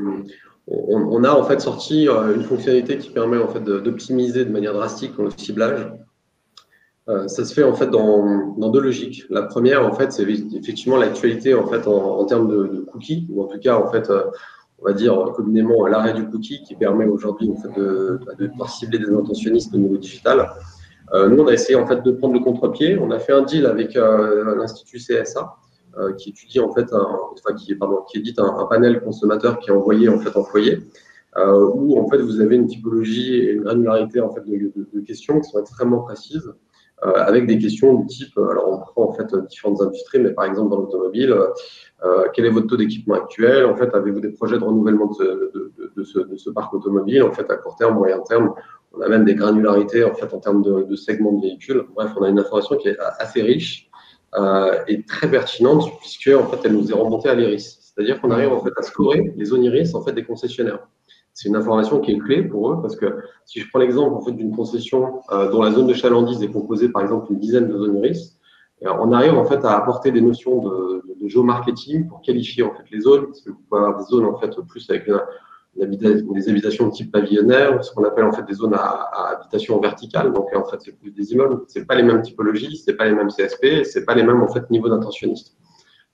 on, 0.69 0.97
on 0.97 1.25
a 1.25 1.33
en 1.33 1.43
fait 1.43 1.61
sorti 1.61 2.07
une 2.07 2.45
fonctionnalité 2.45 2.99
qui 2.99 3.11
permet 3.11 3.39
en 3.39 3.49
fait 3.49 3.65
d'optimiser 3.65 4.45
de, 4.45 4.53
manière 4.53 4.75
drastique 4.75 5.19
le 5.19 5.31
ciblage. 5.37 5.93
Euh, 7.09 7.27
ça 7.27 7.45
se 7.45 7.53
fait 7.53 7.65
en 7.65 7.75
fait 7.75 7.89
dans, 7.89 8.55
dans, 8.57 8.69
deux 8.69 8.81
logiques. 8.81 9.25
La 9.31 9.43
première, 9.43 9.85
en 9.85 9.93
fait, 9.93 10.13
c'est 10.13 10.23
effectivement 10.23 10.97
l'actualité 10.97 11.55
en 11.55 11.67
fait 11.67 11.89
en, 11.89 12.21
en 12.21 12.25
termes 12.27 12.47
de, 12.47 12.69
de, 12.69 12.81
cookies, 12.83 13.27
ou 13.31 13.43
en 13.43 13.47
tout 13.47 13.59
cas 13.59 13.77
en 13.77 13.91
fait 13.91 14.09
on 14.81 14.87
va 14.87 14.93
dire 14.93 15.15
communément 15.35 15.87
l'arrêt 15.87 16.15
du 16.15 16.27
cookie 16.29 16.63
qui 16.63 16.75
permet 16.75 17.07
aujourd'hui 17.07 17.51
en 17.51 17.57
fait, 17.57 17.79
de, 17.79 18.19
de, 18.39 18.51
cibler 18.67 18.99
des 18.99 19.13
intentionnistes 19.13 19.75
au 19.75 19.79
niveau 19.79 19.97
digital. 19.97 20.51
Euh, 21.13 21.29
nous, 21.29 21.43
on 21.43 21.47
a 21.49 21.53
essayé 21.53 21.77
en 21.77 21.87
fait 21.87 22.03
de 22.03 22.11
prendre 22.13 22.35
le 22.35 22.41
contre-pied. 22.41 22.99
On 22.99 23.11
a 23.11 23.19
fait 23.19 23.33
un 23.33 23.43
deal 23.43 23.67
avec 23.67 23.97
euh, 23.97 24.57
l'institut 24.57 24.99
CSA 24.99 25.57
euh, 25.99 26.13
qui 26.15 26.31
étudie 26.31 26.61
en 26.61 26.73
fait, 26.73 26.87
un, 26.93 27.55
qui, 27.57 27.75
pardon, 27.75 28.03
qui 28.09 28.19
édite 28.19 28.39
un, 28.39 28.67
panel 28.67 29.01
consommateur 29.03 29.59
qui 29.59 29.71
est 29.71 29.73
envoyé 29.73 30.09
en 30.09 30.19
fait 30.19 30.31
foyer, 30.51 30.79
où 31.37 31.99
en 31.99 32.09
fait 32.09 32.19
vous 32.19 32.41
avez 32.41 32.57
une 32.57 32.67
typologie 32.67 33.35
et 33.35 33.53
une 33.53 33.63
granularité 33.63 34.21
en 34.21 34.31
fait 34.31 34.43
de, 34.43 34.73
de 34.93 35.01
questions 35.01 35.41
qui 35.41 35.51
sont 35.51 35.61
extrêmement 35.61 36.01
précises. 36.01 36.53
Euh, 37.03 37.13
avec 37.15 37.47
des 37.47 37.59
questions 37.59 37.95
du 37.95 38.07
type, 38.07 38.37
alors 38.37 38.69
on 38.69 38.79
prend 38.79 39.09
en 39.09 39.13
fait 39.15 39.35
différentes 39.49 39.81
industries, 39.81 40.19
mais 40.19 40.33
par 40.33 40.45
exemple 40.45 40.71
dans 40.71 40.81
l'automobile, 40.81 41.35
euh, 42.05 42.25
quel 42.35 42.45
est 42.45 42.51
votre 42.51 42.67
taux 42.67 42.77
d'équipement 42.77 43.15
actuel? 43.15 43.65
En 43.65 43.75
fait, 43.75 43.95
avez-vous 43.95 44.21
des 44.21 44.29
projets 44.29 44.59
de 44.59 44.65
renouvellement 44.65 45.07
de 45.07 45.15
ce, 46.05 46.19
de, 46.19 46.37
ce, 46.37 46.51
parc 46.51 46.75
automobile 46.75 47.23
En 47.23 47.33
fait, 47.33 47.51
à 47.51 47.57
court 47.57 47.77
terme, 47.77 47.95
moyen 47.95 48.19
terme, 48.21 48.53
on 48.93 49.01
a 49.01 49.09
même 49.09 49.25
des 49.25 49.35
granularités 49.35 50.05
en 50.05 50.13
fait 50.13 50.33
en 50.35 50.41
termes 50.41 50.63
de, 50.63 50.95
segments 50.95 51.33
de 51.33 51.41
véhicules. 51.41 51.85
Bref, 51.95 52.13
on 52.19 52.23
a 52.23 52.29
une 52.29 52.39
information 52.39 52.77
qui 52.77 52.89
est 52.89 52.99
assez 53.19 53.41
riche 53.41 53.91
euh, 54.35 54.79
et 54.87 55.03
très 55.05 55.31
pertinente 55.31 55.91
puisque 56.01 56.29
en 56.29 56.47
fait, 56.49 56.59
elle 56.65 56.75
nous 56.75 56.91
est 56.91 56.95
remontée 56.95 57.31
à 57.31 57.35
l'iris. 57.35 57.79
C'est-à-dire 57.81 58.21
qu'on 58.21 58.31
arrive 58.31 58.53
en 58.53 58.61
fait 58.61 58.73
à 58.77 58.83
scorer 58.83 59.33
les 59.37 59.45
zones 59.47 59.65
iris 59.65 59.95
en 59.95 60.03
fait 60.03 60.13
des 60.13 60.25
concessionnaires. 60.25 60.87
C'est 61.35 61.49
une 61.49 61.57
information 61.57 62.01
qui 62.01 62.13
est 62.13 62.19
clé 62.19 62.43
pour 62.43 62.73
eux 62.73 62.83
parce 62.83 62.97
que 62.97 63.21
si 63.45 63.61
je 63.61 63.69
prends 63.69 63.79
l'exemple 63.79 64.15
en 64.15 64.21
fait 64.21 64.33
d'une 64.33 64.55
concession 64.55 65.21
euh, 65.31 65.51
dont 65.51 65.63
la 65.63 65.71
zone 65.73 65.87
de 65.87 65.95
chalandise 65.95 66.43
est 66.43 66.51
composée 66.51 66.89
par 66.89 67.03
exemple 67.03 67.29
d'une 67.29 67.39
dizaine 67.39 67.69
de 67.69 67.77
zones 67.77 67.97
iris, 67.99 68.37
on 68.83 69.13
arrive 69.13 69.35
en 69.35 69.45
fait 69.45 69.63
à 69.65 69.77
apporter 69.77 70.11
des 70.11 70.23
notions 70.23 70.63
de, 70.63 71.03
de, 71.07 71.23
de 71.23 71.29
géomarketing 71.29 72.09
pour 72.09 72.23
qualifier 72.23 72.63
en 72.63 72.73
fait 72.73 72.85
les 72.91 73.01
zones, 73.01 73.27
parce 73.27 73.43
que 73.43 73.51
vous 73.51 73.59
pouvez 73.69 73.79
avoir 73.79 73.99
des 73.99 74.05
zones 74.05 74.25
en 74.25 74.39
fait 74.39 74.51
plus 74.69 74.89
avec 74.89 75.07
des 75.77 76.49
habitations 76.49 76.89
de 76.89 76.93
type 76.93 77.13
pavillonnaire, 77.13 77.85
ce 77.85 77.93
qu'on 77.93 78.05
appelle 78.05 78.25
en 78.25 78.33
fait 78.33 78.45
des 78.45 78.55
zones 78.55 78.75
à, 78.75 78.79
à, 78.79 79.37
habitation 79.37 79.79
verticale. 79.81 80.33
Donc 80.33 80.49
en 80.55 80.65
fait 80.65 80.79
c'est 80.81 80.93
plus 80.93 81.11
des 81.11 81.33
immeubles, 81.33 81.63
c'est 81.69 81.87
pas 81.87 81.95
les 81.95 82.03
mêmes 82.03 82.23
typologies, 82.23 82.77
c'est 82.77 82.95
pas 82.95 83.05
les 83.05 83.15
mêmes 83.15 83.29
CSP, 83.29 83.85
c'est 83.85 84.05
pas 84.05 84.15
les 84.15 84.23
mêmes 84.23 84.43
en 84.43 84.49
fait 84.49 84.69
niveaux 84.71 84.89
d'intentionniste. 84.89 85.57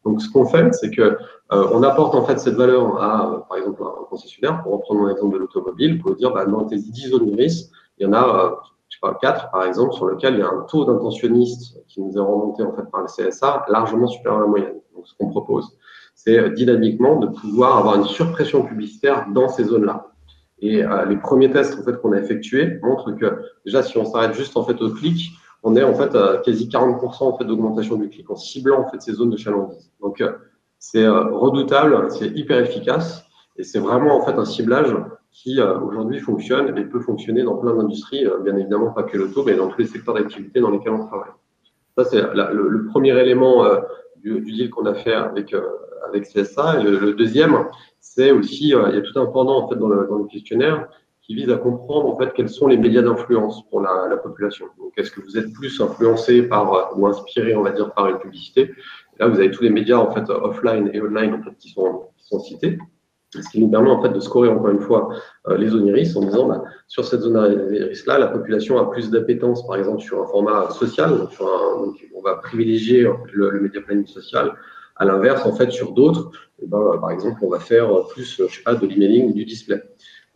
Donc 0.07 0.23
ce 0.23 0.31
qu'on 0.31 0.47
fait, 0.47 0.73
c'est 0.73 0.91
que 0.91 1.03
euh, 1.03 1.69
on 1.73 1.83
apporte 1.83 2.15
en 2.15 2.25
fait 2.25 2.39
cette 2.39 2.55
valeur 2.55 3.03
à 3.03 3.45
par 3.49 3.59
exemple 3.59 3.83
un 3.83 4.05
concessionnaire, 4.09 4.63
pour 4.63 4.75
reprendre 4.75 5.01
mon 5.01 5.11
exemple 5.11 5.35
de 5.35 5.39
l'automobile, 5.39 5.99
pour 6.01 6.15
dire 6.15 6.33
bah, 6.33 6.47
dans 6.47 6.65
tes 6.65 6.77
10 6.77 7.09
zones 7.09 7.29
iris, 7.31 7.73
il 7.99 8.05
y 8.05 8.07
en 8.07 8.13
a 8.13 8.23
euh, 8.23 8.51
je 8.89 8.97
sais 8.97 9.01
pas, 9.03 9.19
4 9.21 9.51
par 9.51 9.65
exemple, 9.65 9.95
sur 9.95 10.07
lequel 10.07 10.35
il 10.35 10.41
y 10.41 10.43
a 10.43 10.49
un 10.49 10.65
taux 10.69 10.85
d'intentionnistes 10.85 11.83
qui 11.89 12.01
nous 12.01 12.17
est 12.17 12.21
remonté 12.21 12.63
en 12.63 12.73
fait 12.73 12.89
par 12.91 13.01
le 13.01 13.09
CSA 13.09 13.67
largement 13.69 14.07
supérieur 14.07 14.39
à 14.39 14.45
la 14.45 14.49
moyenne. 14.49 14.77
Donc 14.95 15.09
ce 15.09 15.15
qu'on 15.19 15.29
propose, 15.29 15.77
c'est 16.15 16.39
euh, 16.39 16.51
dynamiquement 16.51 17.17
de 17.17 17.27
pouvoir 17.27 17.79
avoir 17.79 17.97
une 17.97 18.05
surpression 18.05 18.63
publicitaire 18.63 19.27
dans 19.35 19.49
ces 19.49 19.65
zones-là. 19.65 20.07
Et 20.61 20.85
euh, 20.85 21.05
les 21.05 21.17
premiers 21.17 21.51
tests 21.51 21.81
en 21.81 21.83
fait 21.83 22.01
qu'on 22.01 22.13
a 22.13 22.19
effectués 22.19 22.79
montrent 22.81 23.13
que 23.13 23.43
déjà 23.65 23.83
si 23.83 23.99
on 23.99 24.05
s'arrête 24.05 24.35
juste 24.35 24.57
en 24.57 24.63
fait 24.63 24.81
au 24.81 24.91
clic, 24.91 25.33
on 25.63 25.77
est 25.77 25.83
en 25.83 25.95
fait 25.95 26.15
à 26.15 26.39
quasi 26.39 26.69
40% 26.69 27.25
en 27.25 27.37
fait 27.37 27.45
d'augmentation 27.45 27.97
du 27.97 28.09
clic 28.09 28.31
en 28.31 28.37
ciblant 28.37 28.81
en 28.81 28.91
fait 28.91 29.01
ces 29.01 29.13
zones 29.13 29.31
de 29.31 29.37
chalandise. 29.37 29.91
Donc 30.01 30.21
euh, 30.21 30.33
c'est 30.79 31.05
euh, 31.05 31.25
redoutable, 31.25 32.11
c'est 32.11 32.29
hyper 32.29 32.61
efficace 32.61 33.25
et 33.57 33.65
c'est 33.65 33.79
vraiment 33.79 34.17
en 34.17 34.25
fait 34.25 34.35
un 34.35 34.45
ciblage 34.45 34.95
qui 35.33 35.61
euh, 35.61 35.79
aujourd'hui 35.81 36.21
fonctionne 36.21 36.77
et 36.79 36.85
peut 36.85 37.01
fonctionner 37.01 37.43
dans 37.43 37.57
plein 37.57 37.75
d'industries, 37.75 38.27
bien 38.45 38.57
évidemment 38.57 38.93
pas 38.93 39.03
que 39.03 39.17
l'auto, 39.19 39.43
mais 39.45 39.55
dans 39.55 39.69
tous 39.69 39.81
les 39.81 39.87
secteurs 39.87 40.15
d'activité 40.15 40.61
dans 40.61 40.71
lesquels 40.71 40.93
on 40.93 41.07
travaille. 41.07 41.31
Ça, 41.99 42.05
c'est 42.05 42.21
le, 42.21 42.87
premier 42.91 43.19
élément 43.19 43.65
du, 44.17 44.41
deal 44.43 44.69
qu'on 44.69 44.85
a 44.85 44.95
fait 44.95 45.15
avec, 45.15 45.55
avec 46.07 46.25
CSA. 46.25 46.83
Le, 46.83 47.15
deuxième, 47.15 47.57
c'est 48.01 48.33
aussi, 48.33 48.69
il 48.69 48.69
y 48.69 48.75
a 48.75 49.01
tout 49.01 49.19
un 49.19 49.25
pendant 49.27 49.63
en 49.65 49.69
fait, 49.69 49.77
dans, 49.77 49.89
dans 49.89 50.19
le 50.19 50.27
questionnaire 50.27 50.89
qui 51.27 51.35
vise 51.35 51.51
à 51.51 51.57
comprendre 51.57 52.07
en 52.07 52.17
fait 52.17 52.33
quels 52.35 52.49
sont 52.49 52.69
les 52.69 52.77
médias 52.77 53.03
d'influence 53.03 53.69
pour 53.69 53.81
la, 53.81 54.07
la, 54.09 54.17
population. 54.17 54.67
Donc, 54.79 54.93
est-ce 54.97 55.11
que 55.11 55.21
vous 55.21 55.37
êtes 55.37 55.53
plus 55.53 55.81
influencé 55.81 56.43
par 56.43 56.97
ou 56.97 57.07
inspiré, 57.09 57.57
on 57.57 57.63
va 57.63 57.73
dire, 57.73 57.93
par 57.93 58.07
une 58.07 58.19
publicité? 58.19 58.71
Là, 59.19 59.27
vous 59.27 59.39
avez 59.39 59.51
tous 59.51 59.65
les 59.65 59.71
médias 59.71 59.97
en 59.97 60.13
fait 60.13 60.31
offline 60.31 60.89
et 60.93 61.01
online 61.01 61.35
en 61.35 61.43
fait, 61.43 61.57
qui 61.59 61.71
sont 61.71 62.05
qui 62.17 62.29
sont 62.29 62.39
cités. 62.39 62.79
Ce 63.35 63.51
qui 63.51 63.61
nous 63.61 63.69
permet 63.69 63.91
en 63.91 64.01
fait 64.01 64.11
de 64.11 64.21
scorer 64.21 64.49
encore 64.49 64.71
une 64.71 64.81
fois 64.81 65.11
euh, 65.49 65.57
les 65.57 65.69
zones 65.69 65.87
iris 65.89 66.15
en 66.17 66.21
disant 66.21 66.47
bah, 66.47 66.63
sur 66.87 67.05
cette 67.05 67.23
zone 67.23 67.37
iris 67.73 68.07
là 68.07 68.19
la 68.19 68.29
population 68.29 68.79
a 68.79 68.89
plus 68.89 69.11
d'appétence 69.11 69.67
par 69.67 69.77
exemple 69.77 70.01
sur 70.01 70.23
un 70.23 70.27
format 70.27 70.71
social 70.71 71.19
donc 71.19 71.31
on 72.15 72.23
va 72.23 72.37
privilégier 72.37 73.03
le, 73.33 73.51
le 73.51 73.61
média 73.61 73.81
planning 73.83 74.07
social 74.07 74.55
à 74.95 75.05
l'inverse 75.05 75.45
en 75.45 75.53
fait 75.53 75.71
sur 75.71 75.93
d'autres 75.93 76.31
eh 76.63 76.67
ben, 76.67 76.99
par 77.01 77.11
exemple 77.11 77.41
on 77.43 77.51
va 77.51 77.59
faire 77.59 77.89
plus 78.07 78.37
je 78.39 78.47
sais 78.47 78.63
pas 78.63 78.77
de 78.77 78.87
l'emailing 78.87 79.29
ou 79.29 79.33
du 79.35 79.45
display 79.45 79.83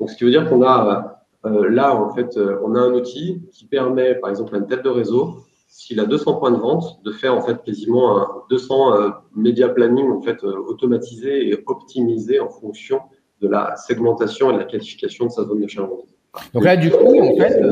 donc 0.00 0.10
ce 0.10 0.16
qui 0.16 0.24
veut 0.24 0.30
dire 0.30 0.48
qu'on 0.48 0.62
a 0.62 1.20
euh, 1.46 1.70
là 1.70 1.94
en 1.94 2.14
fait 2.14 2.36
euh, 2.36 2.58
on 2.64 2.74
a 2.74 2.80
un 2.80 2.92
outil 2.92 3.42
qui 3.52 3.66
permet 3.66 4.14
par 4.14 4.28
exemple 4.28 4.54
à 4.54 4.58
une 4.58 4.66
tête 4.66 4.82
de 4.82 4.88
réseau 4.88 5.36
s'il 5.68 6.00
a 6.00 6.04
200 6.04 6.34
points 6.40 6.50
de 6.50 6.56
vente, 6.56 7.00
de 7.04 7.12
faire 7.12 7.34
en 7.34 7.42
fait 7.42 7.62
quasiment 7.64 8.18
un 8.18 8.28
200 8.50 8.92
euh, 8.92 9.08
média 9.36 9.68
planning 9.68 10.10
en 10.10 10.20
fait 10.20 10.42
automatisé 10.42 11.48
et 11.48 11.62
optimisé 11.66 12.40
en 12.40 12.48
fonction 12.48 12.98
de 13.40 13.48
la 13.48 13.76
segmentation 13.76 14.50
et 14.50 14.54
de 14.54 14.58
la 14.58 14.64
qualification 14.64 15.26
de 15.26 15.30
sa 15.30 15.44
zone 15.44 15.60
de 15.60 15.68
chalandise. 15.68 16.12
Donc 16.52 16.64
là, 16.64 16.76
du 16.76 16.90
coup, 16.90 17.18
en 17.20 17.36
fait, 17.36 17.62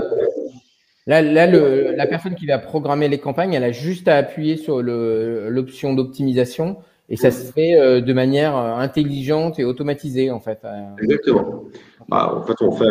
Là, 1.06 1.22
là 1.22 1.46
le, 1.46 1.94
la 1.96 2.06
personne 2.06 2.34
qui 2.34 2.46
va 2.46 2.58
programmer 2.58 3.08
les 3.08 3.18
campagnes, 3.18 3.54
elle 3.54 3.64
a 3.64 3.72
juste 3.72 4.08
à 4.08 4.16
appuyer 4.16 4.58
sur 4.58 4.82
l'option 4.82 5.94
d'optimisation 5.94 6.76
et 7.08 7.16
ça 7.16 7.30
se 7.30 7.50
fait 7.50 8.02
de 8.02 8.12
manière 8.12 8.54
intelligente 8.54 9.58
et 9.58 9.64
automatisée 9.64 10.30
en 10.30 10.40
fait. 10.40 10.60
Exactement. 11.00 11.64
Bah, 12.08 12.34
en 12.34 12.42
fait, 12.42 12.54
on 12.60 12.72
fait, 12.72 12.90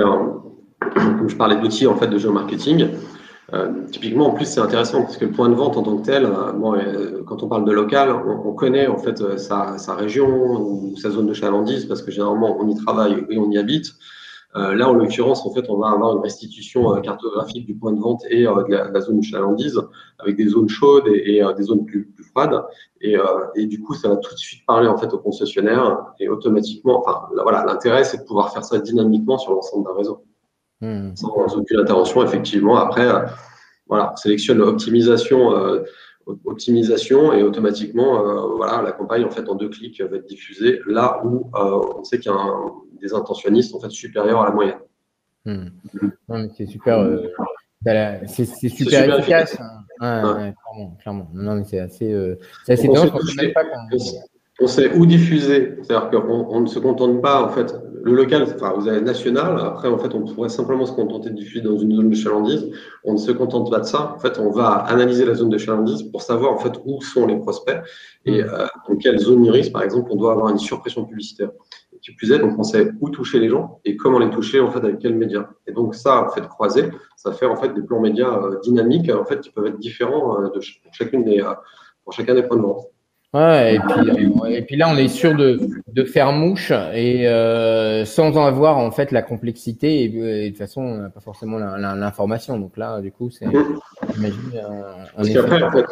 comme 0.96 1.30
je 1.30 1.36
parlais 1.36 1.56
d'outils 1.56 1.88
en 1.88 1.96
fait 1.96 2.08
de 2.08 2.18
géomarketing. 2.18 2.90
Euh, 3.54 3.86
typiquement, 3.92 4.28
en 4.28 4.32
plus, 4.32 4.46
c'est 4.46 4.60
intéressant 4.60 5.04
parce 5.04 5.18
que 5.18 5.26
le 5.26 5.32
point 5.32 5.48
de 5.48 5.56
vente 5.56 5.78
en 5.78 5.84
tant 5.84 5.98
que 5.98 6.06
tel, 6.06 6.26
euh, 6.26 7.24
quand 7.26 7.44
on 7.44 7.48
parle 7.48 7.64
de 7.64 7.72
local, 7.72 8.12
on, 8.12 8.50
on 8.50 8.54
connaît 8.54 8.88
en 8.88 8.98
fait 8.98 9.38
sa, 9.38 9.78
sa, 9.78 9.96
région 9.96 10.28
ou 10.28 10.98
sa 10.98 11.12
zone 11.12 11.28
de 11.28 11.34
chalandise 11.34 11.86
parce 11.86 12.02
que 12.02 12.12
généralement 12.12 12.58
on 12.60 12.68
y 12.68 12.76
travaille 12.76 13.26
et 13.30 13.38
on 13.38 13.50
y 13.50 13.58
habite. 13.58 13.94
Euh, 14.56 14.76
là, 14.76 14.90
en 14.90 14.94
l'occurrence, 14.94 15.46
en 15.46 15.54
fait, 15.54 15.70
on 15.70 15.78
va 15.78 15.90
avoir 15.90 16.16
une 16.16 16.24
restitution 16.24 16.96
euh, 16.96 17.02
cartographique 17.02 17.66
du 17.66 17.76
point 17.76 17.92
de 17.92 18.00
vente 18.00 18.24
et 18.30 18.48
euh, 18.48 18.64
de 18.64 18.94
la, 18.94 19.02
zone 19.02 19.22
chalandise, 19.22 19.80
avec 20.20 20.38
des 20.38 20.48
zones 20.48 20.70
chaudes 20.70 21.08
et, 21.08 21.44
des 21.56 21.64
zones 21.64 21.86
plus, 21.86 22.10
froides. 22.32 22.64
Et, 23.02 23.18
du 23.66 23.82
coup, 23.82 23.94
ça 23.94 24.10
va 24.10 24.16
tout 24.18 24.34
de 24.34 24.40
suite 24.40 24.66
parler 24.66 24.88
en 24.88 24.98
fait 24.98 25.14
au 25.14 25.20
concessionnaire 25.20 26.06
et 26.20 26.30
automatiquement. 26.30 27.04
Enfin, 27.06 27.28
voilà, 27.44 27.66
l'intérêt, 27.66 28.04
c'est 28.04 28.20
de 28.20 28.24
pouvoir 28.24 28.54
faire 28.54 28.64
ça 28.64 28.80
dynamiquement 28.80 29.38
sur 29.38 29.54
l'ensemble 29.54 29.86
d'un 29.86 29.96
réseau, 29.96 30.24
hmm. 30.82 31.16
sans 31.16 31.58
aucune 31.58 31.80
intervention. 31.80 32.24
Effectivement, 32.24 32.78
après, 32.78 33.08
voilà, 33.88 34.14
on 34.14 34.16
sélectionne 34.16 34.60
l'optimisation 34.60 35.52
optimisation 36.46 37.34
et 37.34 37.44
automatiquement, 37.44 38.56
voilà, 38.56 38.82
la 38.82 38.92
campagne 38.92 39.24
en 39.24 39.32
fait 39.32 39.48
en 39.48 39.56
deux 39.56 39.70
clics 39.70 40.02
va 40.02 40.18
être 40.18 40.28
diffusée 40.28 40.80
là 40.88 41.22
où 41.24 41.50
on 41.54 42.04
sait 42.04 42.20
qu'il 42.20 42.32
y 42.32 42.36
a 42.36 42.38
un, 42.38 42.72
des 43.02 43.14
intentionnistes 43.14 43.74
en 43.76 43.80
fait 43.80 43.90
supérieurs 43.90 44.42
à 44.42 44.50
la 44.50 44.52
moyenne. 44.52 44.80
Hmm. 45.46 45.68
C'est 46.58 46.66
super, 46.66 47.00
euh, 47.00 47.28
c'est 48.28 48.46
super, 48.46 49.20
efficace. 49.20 49.58
Hein. 50.02 50.54
clairement, 51.00 51.30
Non, 51.34 51.56
mais 51.56 51.64
c'est 51.64 51.80
assez, 51.80 52.12
euh, 52.12 52.38
assez 52.68 52.90
on 54.60 54.68
sait 54.68 54.92
où 54.94 55.06
diffuser. 55.06 55.76
C'est-à-dire 55.82 56.10
qu'on 56.10 56.48
on 56.50 56.62
ne 56.62 56.66
se 56.68 56.80
contente 56.80 57.22
pas, 57.22 57.44
en 57.44 57.50
fait, 57.50 57.74
le 58.08 58.16
local, 58.16 58.44
enfin, 58.44 58.74
vous 58.78 58.88
avez 58.88 59.02
national. 59.02 59.60
Après, 59.60 59.90
en 59.90 59.98
fait, 59.98 60.14
on 60.16 60.24
pourrait 60.24 60.48
simplement 60.48 60.86
se 60.86 60.94
contenter 60.94 61.30
de 61.30 61.36
diffuser 61.36 61.62
dans 61.62 61.78
une 61.78 61.94
zone 61.94 62.10
de 62.10 62.16
chalandise. 62.16 62.72
On 63.04 63.14
ne 63.14 63.18
se 63.18 63.32
contente 63.32 63.70
pas 63.70 63.80
de 63.82 63.86
ça. 63.86 64.14
En 64.16 64.20
fait, 64.20 64.40
on 64.40 64.50
va 64.50 64.70
analyser 64.70 65.26
la 65.26 65.34
zone 65.34 65.50
de 65.50 65.58
chalandise 65.58 66.04
pour 66.04 66.22
savoir, 66.22 66.54
en 66.54 66.58
fait, 66.58 66.80
où 66.86 67.02
sont 67.02 67.28
les 67.28 67.38
prospects 67.38 67.82
et 68.26 68.42
hmm. 68.42 68.46
euh, 68.46 68.68
dans 68.88 68.96
quelle 68.96 69.20
zone 69.20 69.44
iris, 69.44 69.70
par 69.70 69.84
exemple, 69.84 70.10
on 70.12 70.16
doit 70.16 70.32
avoir 70.32 70.50
une 70.50 70.58
surpression 70.58 71.04
publicitaire. 71.04 71.50
Et 71.94 72.00
qui 72.00 72.14
plus 72.14 72.32
est, 72.32 72.40
donc, 72.40 72.58
on 72.58 72.64
sait 72.64 72.92
où 73.02 73.10
toucher 73.10 73.40
les 73.40 73.50
gens 73.50 73.82
et 73.84 73.98
comment 73.98 74.20
les 74.20 74.30
toucher, 74.30 74.62
en 74.62 74.72
fait, 74.72 74.80
avec 74.80 75.00
quels 75.00 75.16
médias. 75.16 75.50
Et 75.68 75.74
donc, 75.74 75.94
ça, 75.94 76.24
en 76.24 76.30
fait, 76.30 76.48
croisé, 76.48 76.90
ça 77.18 77.34
fait, 77.34 77.46
en 77.46 77.58
fait, 77.58 77.74
des 77.74 77.82
plans 77.82 78.00
médias 78.00 78.42
euh, 78.42 78.58
dynamiques, 78.64 79.12
en 79.12 79.26
fait, 79.26 79.42
qui 79.42 79.52
peuvent 79.52 79.68
être 79.68 79.80
différents 79.80 80.42
euh, 80.42 80.50
de 80.50 80.62
chacune 80.94 81.26
des, 81.26 81.44
pour 82.06 82.14
chacun 82.14 82.36
des 82.36 82.44
points 82.44 82.56
de 82.56 82.62
vente. 82.62 82.88
Ouais, 83.34 83.76
et 83.76 83.80
puis, 83.80 84.56
et 84.56 84.62
puis 84.62 84.78
là, 84.78 84.90
on 84.90 84.96
est 84.96 85.10
sûr 85.10 85.36
de, 85.36 85.60
de 85.92 86.04
faire 86.06 86.32
mouche 86.32 86.72
et 86.94 87.28
euh, 87.28 88.06
sans 88.06 88.38
en 88.38 88.46
avoir 88.46 88.78
en 88.78 88.90
fait 88.90 89.12
la 89.12 89.22
complexité 89.22 90.04
et, 90.04 90.10
de 90.10 90.48
toute 90.48 90.58
façon, 90.58 90.82
on 90.82 90.98
n'a 91.02 91.10
pas 91.10 91.20
forcément 91.20 91.58
l'information. 91.58 92.58
Donc 92.58 92.78
là, 92.78 93.02
du 93.02 93.12
coup, 93.12 93.30
c'est. 93.30 93.46
J'imagine. 94.16 94.40
Parce 95.16 95.30
qu'après, 95.30 95.62
en 95.62 95.72
fait, 95.72 95.86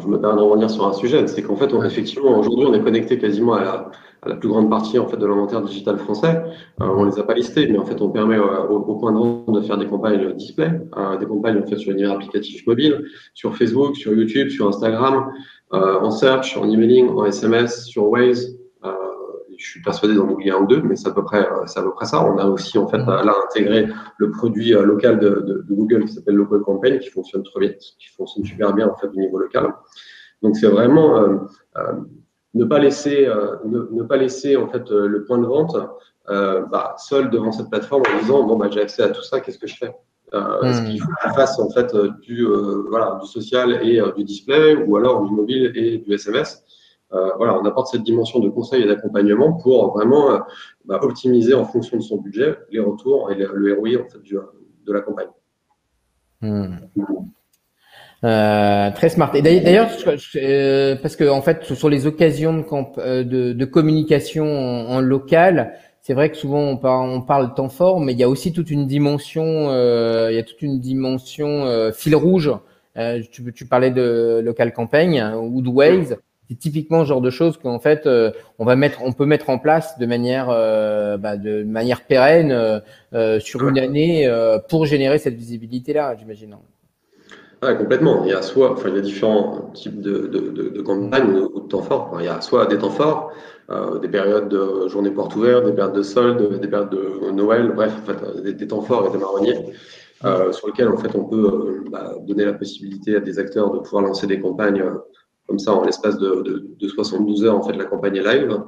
je 0.00 0.06
me 0.06 0.20
permets 0.20 0.36
de 0.36 0.42
revenir 0.42 0.68
sur 0.68 0.86
un 0.86 0.92
sujet, 0.92 1.26
c'est 1.28 1.42
qu'en 1.42 1.56
fait, 1.56 1.72
on, 1.72 1.82
effectivement, 1.82 2.38
aujourd'hui, 2.38 2.66
on 2.68 2.74
est 2.74 2.82
connecté 2.82 3.18
quasiment 3.18 3.54
à 3.54 3.64
la, 3.64 3.90
à 4.22 4.28
la, 4.28 4.36
plus 4.36 4.50
grande 4.50 4.68
partie 4.68 4.98
en 4.98 5.08
fait 5.08 5.16
de 5.16 5.26
l'inventaire 5.26 5.62
digital 5.62 5.96
français. 5.96 6.42
Euh, 6.82 6.84
on 6.84 7.04
les 7.04 7.18
a 7.18 7.22
pas 7.22 7.34
listés, 7.34 7.68
mais 7.68 7.78
en 7.78 7.86
fait, 7.86 8.02
on 8.02 8.10
permet 8.10 8.36
euh, 8.36 8.66
au, 8.68 8.76
au, 8.76 8.96
point 8.96 9.12
de 9.12 9.18
vente 9.18 9.50
de 9.50 9.62
faire 9.62 9.78
des 9.78 9.86
campagnes 9.86 10.34
display, 10.34 10.70
euh, 10.98 11.16
des 11.16 11.26
campagnes 11.26 11.58
en 11.58 11.66
fait 11.66 11.76
sur 11.76 11.92
univers 11.92 12.12
applicatif 12.12 12.66
mobile, 12.66 13.06
sur 13.32 13.56
Facebook, 13.56 13.96
sur 13.96 14.12
YouTube, 14.12 14.50
sur 14.50 14.68
Instagram. 14.68 15.32
Euh, 15.74 16.00
en 16.00 16.10
search, 16.10 16.56
en 16.58 16.68
emailing, 16.68 17.08
en 17.08 17.24
SMS, 17.24 17.86
sur 17.86 18.10
Waze. 18.10 18.58
Euh, 18.84 18.92
je 19.56 19.64
suis 19.64 19.80
persuadé 19.80 20.14
d'en 20.14 20.28
oublier 20.28 20.50
un 20.50 20.58
ou 20.58 20.66
deux, 20.66 20.82
mais 20.82 20.96
c'est 20.96 21.08
à 21.08 21.12
peu 21.12 21.24
près, 21.24 21.48
c'est 21.66 21.80
à 21.80 21.82
peu 21.82 21.92
près 21.92 22.04
ça. 22.04 22.22
On 22.22 22.36
a 22.36 22.44
aussi 22.44 22.76
en 22.76 22.86
fait 22.86 22.98
là 22.98 23.34
intégré 23.48 23.88
le 24.18 24.30
produit 24.30 24.74
euh, 24.74 24.82
local 24.82 25.18
de, 25.18 25.30
de, 25.30 25.64
de 25.66 25.74
Google 25.74 26.04
qui 26.04 26.12
s'appelle 26.12 26.34
Local 26.34 26.60
Campaign, 26.60 26.98
qui 26.98 27.08
fonctionne 27.08 27.42
très 27.42 27.60
bien, 27.60 27.70
qui 27.70 28.08
fonctionne 28.14 28.44
super 28.44 28.74
bien 28.74 28.88
en 28.88 28.96
fait 28.96 29.06
au 29.06 29.16
niveau 29.16 29.38
local. 29.38 29.72
Donc 30.42 30.56
c'est 30.56 30.68
vraiment 30.68 31.16
euh, 31.16 31.38
ne 32.52 32.64
pas 32.66 32.78
laisser, 32.78 33.26
ne, 33.64 33.88
ne, 33.92 34.02
pas 34.02 34.18
laisser 34.18 34.56
en 34.56 34.68
fait 34.68 34.90
le 34.90 35.24
point 35.24 35.38
de 35.38 35.46
vente 35.46 35.74
bah, 36.28 36.96
seul 36.98 37.30
devant 37.30 37.50
cette 37.50 37.70
plateforme 37.70 38.02
en 38.14 38.20
disant 38.20 38.42
bon 38.44 38.56
bah 38.56 38.68
j'ai 38.70 38.82
accès 38.82 39.02
à 39.04 39.08
tout 39.08 39.22
ça, 39.22 39.40
qu'est-ce 39.40 39.58
que 39.58 39.66
je 39.66 39.76
fais? 39.76 39.94
Euh, 40.34 40.72
ce 40.72 40.80
hmm. 40.80 40.84
qu'il 40.86 41.00
faut 41.00 41.10
qu'il 41.22 41.32
fasse 41.32 41.58
en 41.58 41.68
fait 41.70 41.94
euh, 41.94 42.10
du, 42.22 42.46
euh, 42.46 42.86
voilà, 42.88 43.18
du 43.20 43.26
social 43.26 43.80
et 43.82 44.00
du 44.16 44.24
display 44.24 44.76
ou 44.76 44.96
alors 44.96 45.24
du 45.24 45.34
mobile 45.34 45.72
et 45.74 45.98
du 45.98 46.14
SMS. 46.14 46.64
voilà, 47.10 47.58
on 47.58 47.64
apporte 47.66 47.88
cette 47.88 48.02
dimension 48.02 48.40
de 48.40 48.48
conseil 48.48 48.82
et 48.82 48.86
d'accompagnement 48.86 49.52
pour 49.52 49.92
vraiment 49.94 50.40
bah, 50.86 50.98
optimiser 51.02 51.52
en 51.52 51.66
fonction 51.66 51.98
de 51.98 52.02
son 52.02 52.16
budget 52.16 52.56
les 52.70 52.80
retours 52.80 53.30
et 53.30 53.34
le 53.34 53.74
ROI 53.74 54.00
en 54.02 54.08
fait, 54.08 54.22
du, 54.22 54.38
de 54.86 54.92
la 54.92 55.00
campagne. 55.02 55.28
Hmm. 56.40 56.76
Euh, 58.24 58.90
très 58.92 59.08
smart. 59.08 59.34
Et 59.34 59.42
d'ailleurs, 59.42 59.90
parce 61.02 61.16
que 61.16 61.28
en 61.28 61.42
fait, 61.42 61.64
sur 61.64 61.90
les 61.90 62.06
occasions 62.06 62.58
de, 62.58 63.22
de, 63.24 63.52
de 63.52 63.64
communication 63.64 64.46
en, 64.46 64.94
en, 64.94 65.00
local, 65.00 65.74
c'est 66.02 66.14
vrai 66.14 66.30
que 66.30 66.36
souvent 66.36 66.60
on 66.60 66.76
parle, 66.76 67.08
on 67.10 67.22
parle 67.22 67.54
temps 67.54 67.68
fort, 67.68 68.00
mais 68.00 68.12
il 68.12 68.18
y 68.18 68.24
a 68.24 68.28
aussi 68.28 68.52
toute 68.52 68.70
une 68.70 68.86
dimension, 68.88 69.70
euh, 69.70 70.28
il 70.32 70.34
y 70.34 70.38
a 70.38 70.42
toute 70.42 70.60
une 70.60 70.80
dimension 70.80 71.64
euh, 71.64 71.92
fil 71.92 72.16
rouge. 72.16 72.52
Euh, 72.98 73.22
tu, 73.30 73.50
tu, 73.54 73.66
parlais 73.66 73.90
de 73.90 74.42
local 74.44 74.72
campaign 74.72 75.16
hein, 75.16 75.36
ou 75.36 75.62
de 75.62 75.68
Waze. 75.68 76.18
C'est 76.48 76.58
typiquement 76.58 76.98
le 76.98 77.04
genre 77.06 77.22
de 77.22 77.30
choses 77.30 77.56
qu'en 77.56 77.78
fait 77.78 78.06
euh, 78.06 78.32
on 78.58 78.64
va 78.64 78.76
mettre, 78.76 79.02
on 79.04 79.12
peut 79.12 79.24
mettre 79.24 79.48
en 79.48 79.58
place 79.58 79.96
de 79.98 80.04
manière, 80.04 80.48
euh, 80.50 81.16
bah, 81.16 81.36
de 81.36 81.62
manière 81.62 82.04
pérenne 82.04 82.82
sur 83.40 83.68
une 83.68 83.78
année 83.78 84.28
pour 84.68 84.86
générer 84.86 85.18
cette 85.18 85.36
visibilité 85.36 85.92
là, 85.92 86.16
j'imagine. 86.18 86.56
Ouais, 87.62 87.76
complètement. 87.76 88.24
Il 88.24 88.30
y 88.30 88.34
a 88.34 88.42
soit, 88.42 88.72
enfin, 88.72 88.88
il 88.88 88.96
y 88.96 88.98
a 88.98 89.02
différents 89.02 89.70
types 89.72 90.00
de, 90.00 90.26
de, 90.26 90.50
de, 90.50 90.68
de 90.70 90.82
campagnes 90.82 91.36
ou 91.36 91.60
de 91.60 91.68
temps 91.68 91.82
forts. 91.82 92.16
il 92.18 92.24
y 92.24 92.28
a 92.28 92.40
soit 92.40 92.66
des 92.66 92.76
temps 92.76 92.90
forts, 92.90 93.32
euh, 93.70 94.00
des 94.00 94.08
périodes 94.08 94.48
de 94.48 94.88
journée 94.88 95.12
porte 95.12 95.36
ouverte, 95.36 95.64
des 95.66 95.72
périodes 95.72 95.94
de 95.94 96.02
soldes, 96.02 96.60
des 96.60 96.66
périodes 96.66 96.90
de 96.90 97.30
Noël, 97.30 97.72
bref, 97.72 97.94
en 98.02 98.04
fait, 98.04 98.42
des, 98.42 98.66
temps 98.66 98.82
forts 98.82 99.06
et 99.06 99.10
des 99.12 99.18
marronniers, 99.18 99.74
euh, 100.24 100.50
sur 100.50 100.66
lesquels 100.66 100.88
en 100.88 100.96
fait 100.96 101.14
on 101.14 101.24
peut 101.24 101.84
euh, 101.84 101.90
bah, 101.90 102.14
donner 102.22 102.44
la 102.44 102.52
possibilité 102.54 103.14
à 103.14 103.20
des 103.20 103.38
acteurs 103.38 103.70
de 103.70 103.78
pouvoir 103.78 104.02
lancer 104.02 104.26
des 104.26 104.40
campagnes 104.40 104.82
euh, 104.82 104.98
comme 105.46 105.60
ça 105.60 105.72
en 105.72 105.84
l'espace 105.84 106.18
de, 106.18 106.42
de, 106.42 106.66
de, 106.80 106.88
72 106.88 107.44
heures. 107.44 107.56
En 107.56 107.62
fait, 107.62 107.74
la 107.74 107.84
campagne 107.84 108.16
est 108.16 108.22
live. 108.22 108.60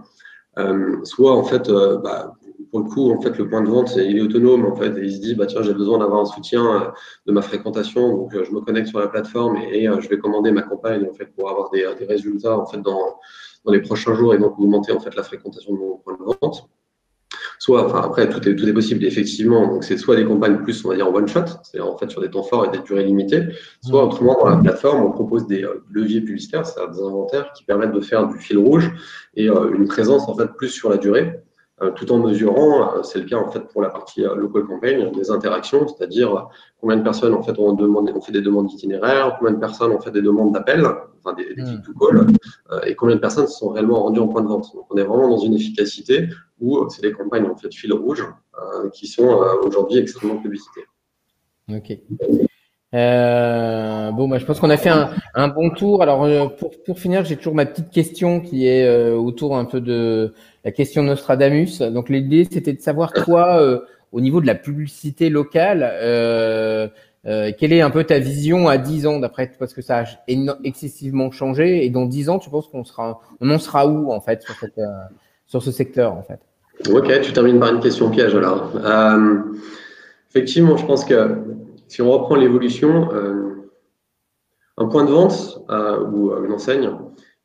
soit 1.02 1.33
en 1.33 1.42
fait, 1.42 1.68
bah, 2.02 2.35
pour 2.74 2.82
le 2.82 2.90
coup, 2.90 3.12
en 3.12 3.20
fait, 3.20 3.38
le 3.38 3.48
point 3.48 3.62
de 3.62 3.68
vente, 3.68 3.94
il 3.94 4.18
est 4.18 4.20
autonome, 4.20 4.66
en 4.66 4.74
fait, 4.74 4.98
et 4.98 5.04
il 5.04 5.12
se 5.12 5.20
dit, 5.20 5.37
bah, 5.37 5.46
tiens, 5.46 5.62
j'ai 5.62 5.74
besoin 5.74 5.98
d'avoir 5.98 6.22
un 6.22 6.24
soutien 6.24 6.66
euh, 6.66 6.90
de 7.24 7.30
ma 7.30 7.40
fréquentation, 7.40 8.16
donc 8.16 8.34
euh, 8.34 8.42
je 8.42 8.50
me 8.50 8.60
connecte 8.62 8.88
sur 8.88 8.98
la 8.98 9.06
plateforme 9.06 9.58
et, 9.58 9.88
euh, 9.88 10.00
je 10.00 10.08
vais 10.08 10.18
commander 10.18 10.50
ma 10.50 10.62
campagne, 10.62 11.06
en 11.08 11.14
fait, 11.14 11.26
pour 11.37 11.48
avoir 11.48 11.70
des, 11.70 11.88
des 12.00 12.04
résultats, 12.04 12.58
en 12.58 12.66
fait, 12.66 12.78
dans, 12.78 13.20
dans, 13.64 13.72
les 13.72 13.80
prochains 13.80 14.14
jours 14.14 14.34
et 14.34 14.38
donc 14.38 14.58
augmenter, 14.58 14.90
en 14.90 14.98
fait, 14.98 15.14
la 15.14 15.22
fréquentation 15.22 15.72
de 15.72 15.78
mon 15.78 15.98
point 15.98 16.14
de 16.14 16.24
vente. 16.24 16.68
Soit, 17.60 17.84
enfin, 17.84 18.00
après, 18.02 18.28
tout 18.28 18.40
est, 18.48 18.56
tout 18.56 18.68
est 18.68 18.72
possible, 18.72 19.04
effectivement. 19.04 19.68
Donc, 19.68 19.84
c'est 19.84 19.96
soit 19.96 20.16
des 20.16 20.24
campagnes 20.24 20.56
plus, 20.56 20.84
on 20.84 20.88
va 20.88 20.96
dire, 20.96 21.06
en 21.06 21.14
one 21.14 21.28
shot, 21.28 21.44
c'est-à-dire, 21.62 21.88
en 21.88 21.96
fait, 21.96 22.10
sur 22.10 22.22
des 22.22 22.30
temps 22.30 22.42
forts 22.42 22.66
et 22.66 22.76
des 22.76 22.82
durées 22.82 23.04
limitées, 23.04 23.50
soit 23.84 24.02
mmh. 24.02 24.08
autrement, 24.08 24.37
dans 24.40 24.48
la 24.48 24.56
plateforme, 24.56 25.00
on 25.00 25.12
propose 25.12 25.46
des 25.46 25.64
leviers 25.92 26.22
publicitaires, 26.22 26.66
c'est-à-dire 26.66 26.92
des 26.92 27.02
inventaires 27.02 27.52
qui 27.52 27.62
permettent 27.62 27.92
de 27.92 28.00
faire 28.00 28.26
du 28.26 28.37
fil 28.37 28.58
rouge 28.58 28.90
et 29.37 29.46
une 29.46 29.87
présence, 29.87 30.28
en 30.28 30.34
fait, 30.34 30.48
plus 30.56 30.70
sur 30.70 30.90
la 30.90 30.96
durée. 30.96 31.40
Euh, 31.82 31.90
tout 31.90 32.12
en 32.12 32.18
mesurant, 32.18 32.98
euh, 32.98 33.02
c'est 33.02 33.18
le 33.18 33.24
cas 33.24 33.37
en 33.37 33.50
fait 33.50 33.66
pour 33.66 33.82
la 33.82 33.90
partie 33.90 34.24
euh, 34.24 34.37
local 34.37 34.62
campaign, 34.64 35.10
des 35.10 35.32
interactions, 35.32 35.88
c'est-à-dire 35.88 36.48
combien 36.80 36.96
de 36.96 37.02
personnes 37.02 37.34
en 37.34 37.42
fait 37.42 37.58
ont, 37.58 37.72
demandé, 37.72 38.12
ont 38.12 38.20
fait 38.20 38.30
des 38.30 38.42
demandes 38.42 38.68
d'itinéraire, 38.68 39.34
combien 39.40 39.54
de 39.54 39.58
personnes 39.58 39.90
ont 39.90 39.98
fait 39.98 40.12
des 40.12 40.22
demandes 40.22 40.52
d'appel, 40.52 40.87
enfin 41.18 41.34
des, 41.34 41.52
des 41.52 41.62
hmm. 41.62 41.82
to 41.82 41.92
call, 41.98 42.28
et 42.87 42.94
combien 42.94 43.16
de 43.16 43.20
personnes 43.20 43.48
se 43.48 43.58
sont 43.58 43.70
réellement 43.70 44.04
rendues 44.04 44.20
en 44.20 44.28
point 44.28 44.42
de 44.42 44.46
vente. 44.46 44.72
Donc 44.72 44.87
on 44.90 44.96
est 44.96 45.02
vraiment 45.02 45.28
dans 45.28 45.38
une 45.38 45.54
efficacité 45.54 46.28
où 46.60 46.88
c'est 46.90 47.02
des 47.02 47.12
campagnes 47.12 47.46
en 47.46 47.56
fait 47.56 47.74
fil 47.74 47.92
rouge 47.92 48.24
qui 48.92 49.08
sont 49.08 49.26
aujourd'hui 49.64 49.98
extrêmement 49.98 50.37
publicitées. 50.37 50.84
Ok. 51.68 51.98
Euh, 52.94 54.11
bon, 54.12 54.28
bah, 54.28 54.38
je 54.38 54.44
pense 54.44 54.61
qu'on 54.61 54.70
a 54.70 54.76
fait 54.76 54.90
un, 54.90 55.11
un, 55.35 55.48
bon 55.48 55.70
tour. 55.70 56.02
Alors, 56.02 56.54
pour, 56.57 56.70
pour 56.87 56.98
finir, 56.98 57.24
j'ai 57.24 57.37
toujours 57.37 57.54
ma 57.54 57.66
petite 57.66 57.90
question 57.90 58.40
qui 58.40 58.66
est 58.66 58.88
autour 59.12 59.57
un 59.57 59.64
peu 59.64 59.80
de 59.80 60.33
la 60.64 60.72
question 60.72 61.02
Nostradamus. 61.02 61.80
Donc 61.80 62.09
l'idée, 62.09 62.46
c'était 62.50 62.72
de 62.72 62.80
savoir 62.80 63.12
toi, 63.12 63.61
euh, 63.61 63.80
au 64.12 64.20
niveau 64.20 64.40
de 64.40 64.46
la 64.46 64.54
publicité 64.54 65.28
locale, 65.28 65.88
euh, 65.92 66.88
euh, 67.26 67.52
quelle 67.57 67.72
est 67.72 67.80
un 67.80 67.90
peu 67.90 68.04
ta 68.04 68.18
vision 68.18 68.68
à 68.68 68.78
10 68.78 69.07
ans 69.07 69.18
d'après 69.18 69.50
parce 69.59 69.74
que 69.74 69.83
ça 69.83 70.00
a 70.00 70.04
excessivement 70.64 71.30
changé 71.30 71.85
et 71.85 71.90
dans 71.90 72.07
10 72.07 72.30
ans, 72.30 72.38
tu 72.38 72.50
penses 72.50 72.68
qu'on 72.68 72.85
sera, 72.85 73.20
on 73.40 73.50
en 73.50 73.59
sera 73.59 73.87
où 73.87 74.12
en 74.12 74.20
fait 74.20 74.42
sur, 74.42 74.54
cette, 74.54 74.80
sur 75.46 75.62
ce 75.62 75.70
secteur 75.70 76.14
en 76.14 76.22
fait? 76.22 76.40
Ok, 76.90 77.20
tu 77.20 77.33
termines 77.33 77.61
par 77.61 77.72
une 77.72 77.80
question 77.80 78.11
piège 78.11 78.35
alors. 78.35 78.72
effectivement, 80.30 80.76
je 80.76 80.85
pense 80.85 81.04
que 81.04 81.38
si 81.94 82.02
on 82.02 82.11
reprend 82.11 82.35
l'évolution, 82.35 83.09
un 84.76 84.87
point 84.87 85.04
de 85.04 85.12
vente 85.12 85.61
ou 86.12 86.33
une 86.44 86.50
enseigne, 86.50 86.90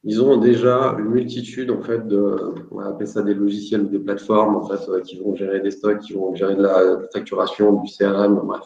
ils 0.03 0.23
ont 0.23 0.37
déjà 0.37 0.95
une 0.97 1.09
multitude 1.09 1.69
en 1.69 1.81
fait 1.81 2.07
de, 2.07 2.55
on 2.71 2.77
va 2.77 3.05
ça 3.05 3.21
des 3.21 3.35
logiciels 3.35 3.81
ou 3.81 3.89
des 3.89 3.99
plateformes 3.99 4.55
en 4.55 4.67
fait 4.67 4.79
qui 5.03 5.19
vont 5.19 5.35
gérer 5.35 5.59
des 5.59 5.69
stocks, 5.69 5.99
qui 5.99 6.13
vont 6.13 6.33
gérer 6.33 6.55
de 6.55 6.63
la 6.63 6.99
facturation, 7.13 7.83
du 7.83 7.91
CRM, 7.91 8.41
bref. 8.43 8.65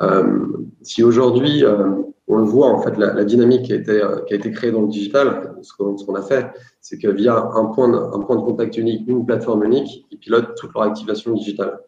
Euh, 0.00 0.46
si 0.80 1.02
aujourd'hui 1.02 1.62
euh, 1.62 1.90
on 2.26 2.38
le 2.38 2.44
voit 2.44 2.68
en 2.68 2.80
fait 2.80 2.96
la, 2.96 3.24
dynamique 3.24 3.64
qui 3.64 3.72
a 3.74 3.76
été 3.76 4.02
euh, 4.02 4.20
créée 4.52 4.72
dans 4.72 4.80
le 4.82 4.88
digital, 4.88 5.54
ce 5.60 5.74
qu'on 5.74 6.14
a 6.14 6.22
fait, 6.22 6.46
c'est 6.80 6.98
que 6.98 7.08
via 7.08 7.36
un 7.36 7.66
point 7.66 7.88
de 7.88 8.42
contact 8.42 8.78
unique, 8.78 9.06
une 9.06 9.26
plateforme 9.26 9.64
unique, 9.64 10.06
ils 10.10 10.18
pilotent 10.18 10.54
toute 10.56 10.72
leur 10.74 10.84
activation 10.84 11.34
digitale. 11.34 11.80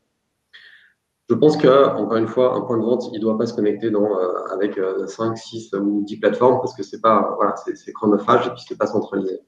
Je 1.28 1.34
pense 1.34 1.58
que, 1.58 1.68
encore 1.96 2.16
une 2.16 2.26
fois, 2.26 2.54
un 2.54 2.62
point 2.62 2.78
de 2.78 2.84
vente, 2.84 3.10
il 3.12 3.16
ne 3.16 3.20
doit 3.20 3.36
pas 3.36 3.44
se 3.44 3.52
connecter 3.52 3.90
dans, 3.90 4.18
euh, 4.18 4.32
avec 4.50 4.78
euh, 4.78 5.06
5, 5.06 5.36
6 5.36 5.74
ou 5.74 6.02
10 6.06 6.16
plateformes 6.20 6.58
parce 6.60 6.74
que 6.74 6.82
c'est 6.82 7.02
pas, 7.02 7.34
voilà, 7.36 7.54
c'est 7.56 7.92
chronophage 7.92 8.46
et 8.46 8.50
puis 8.50 8.62
c'est 8.66 8.78
pas 8.78 8.86
centralisé. 8.86 9.40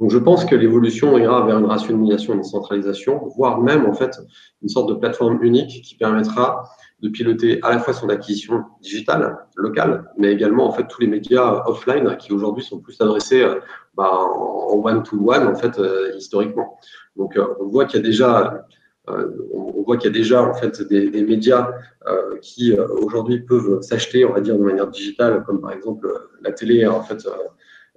Donc, 0.00 0.10
je 0.10 0.18
pense 0.18 0.44
que 0.44 0.54
l'évolution 0.54 1.16
ira 1.18 1.44
vers 1.44 1.58
une 1.58 1.66
rationalisation, 1.66 2.34
une 2.34 2.44
centralisation, 2.44 3.28
voire 3.36 3.60
même, 3.60 3.86
en 3.86 3.94
fait, 3.94 4.16
une 4.62 4.68
sorte 4.68 4.88
de 4.88 4.94
plateforme 4.94 5.42
unique 5.42 5.82
qui 5.82 5.96
permettra 5.96 6.64
de 7.00 7.08
piloter 7.08 7.60
à 7.62 7.70
la 7.70 7.78
fois 7.78 7.92
son 7.92 8.08
acquisition 8.08 8.64
digitale, 8.80 9.36
locale, 9.56 10.10
mais 10.16 10.32
également, 10.32 10.66
en 10.66 10.72
fait, 10.72 10.86
tous 10.88 11.00
les 11.00 11.06
médias 11.06 11.64
offline 11.66 12.16
qui 12.16 12.32
aujourd'hui 12.32 12.64
sont 12.64 12.80
plus 12.80 13.00
adressés 13.00 13.42
euh, 13.42 13.60
bah, 13.94 14.10
en 14.10 14.80
one-to-one, 14.84 15.46
en 15.46 15.54
fait, 15.54 15.78
euh, 15.78 16.12
historiquement. 16.16 16.78
Donc, 17.16 17.36
euh, 17.36 17.46
on 17.60 17.66
voit 17.66 17.84
qu'il 17.84 18.00
y 18.00 18.02
a 18.02 18.06
déjà 18.06 18.52
euh, 18.52 18.58
on 19.06 19.82
voit 19.82 19.96
qu'il 19.96 20.10
y 20.10 20.14
a 20.14 20.16
déjà 20.16 20.42
en 20.42 20.54
fait 20.54 20.82
des, 20.82 21.10
des 21.10 21.22
médias 21.22 21.70
euh, 22.06 22.38
qui 22.40 22.72
euh, 22.72 22.86
aujourd'hui 22.88 23.40
peuvent 23.40 23.80
s'acheter, 23.82 24.24
on 24.24 24.32
va 24.32 24.40
dire, 24.40 24.56
de 24.56 24.62
manière 24.62 24.88
digitale, 24.88 25.42
comme 25.44 25.60
par 25.60 25.72
exemple 25.72 26.08
la 26.42 26.52
télé, 26.52 26.86
en 26.86 27.02
fait, 27.02 27.26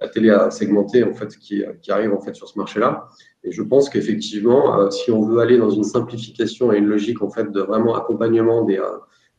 la 0.00 0.08
télé 0.08 0.30
à 0.30 0.50
segmenter, 0.50 1.04
en 1.04 1.14
fait, 1.14 1.36
qui, 1.38 1.64
qui 1.82 1.90
arrive 1.90 2.12
en 2.12 2.20
fait 2.20 2.34
sur 2.34 2.48
ce 2.48 2.58
marché-là. 2.58 3.08
Et 3.42 3.52
je 3.52 3.62
pense 3.62 3.88
qu'effectivement, 3.88 4.90
si 4.90 5.10
on 5.10 5.22
veut 5.22 5.38
aller 5.38 5.58
dans 5.58 5.70
une 5.70 5.84
simplification 5.84 6.72
et 6.72 6.78
une 6.78 6.86
logique 6.86 7.22
en 7.22 7.30
fait 7.30 7.50
de 7.50 7.60
vraiment 7.60 7.96
accompagnement 7.96 8.64
des, 8.64 8.80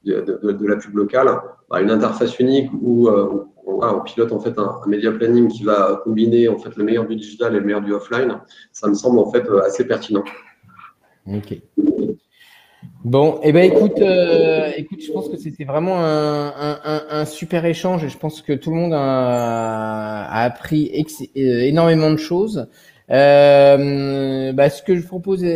de, 0.06 0.22
de, 0.22 0.52
de, 0.52 0.68
la 0.68 0.78
pub 0.78 0.96
locale, 0.96 1.30
bah, 1.70 1.82
une 1.82 1.92
interface 1.92 2.40
unique 2.40 2.72
où 2.82 3.10
on, 3.10 3.48
on, 3.66 4.00
pilote 4.02 4.32
en 4.32 4.40
fait 4.40 4.58
un, 4.58 4.80
un 4.84 4.88
media 4.88 5.12
planning 5.12 5.48
qui 5.50 5.64
va 5.64 6.02
combiner 6.04 6.48
en 6.48 6.58
fait 6.58 6.76
le 6.76 6.84
meilleur 6.84 7.06
du 7.06 7.16
digital 7.16 7.56
et 7.56 7.60
le 7.60 7.66
meilleur 7.66 7.82
du 7.82 7.94
offline, 7.94 8.40
ça 8.72 8.88
me 8.88 8.96
semble 8.96 9.20
en 9.20 9.30
fait 9.32 9.48
assez 9.64 9.86
pertinent. 9.86 10.24
Ok. 11.34 11.58
Bon, 13.04 13.39
eh 13.44 13.54
ben 13.54 13.63
écoute, 13.72 14.00
euh, 14.02 14.72
écoute, 14.76 15.02
je 15.02 15.12
pense 15.12 15.30
que 15.30 15.38
c'était 15.38 15.63
vraiment 15.63 15.98
un, 16.00 17.26
super 17.26 17.65
échange 17.65 18.04
et 18.04 18.10
je 18.10 18.18
pense 18.18 18.42
que 18.42 18.54
tout 18.54 18.72
le 18.72 18.78
monde 18.78 18.94
a, 18.94 20.44
appris 20.44 20.92
euh, 21.38 21.60
énormément 21.62 22.12
de 22.12 22.18
choses. 22.18 22.68
Euh, 23.10 24.52
bah, 24.54 24.70
ce 24.70 24.84
que 24.84 24.96
je 24.96 25.06
propose, 25.06 25.42
il 25.42 25.48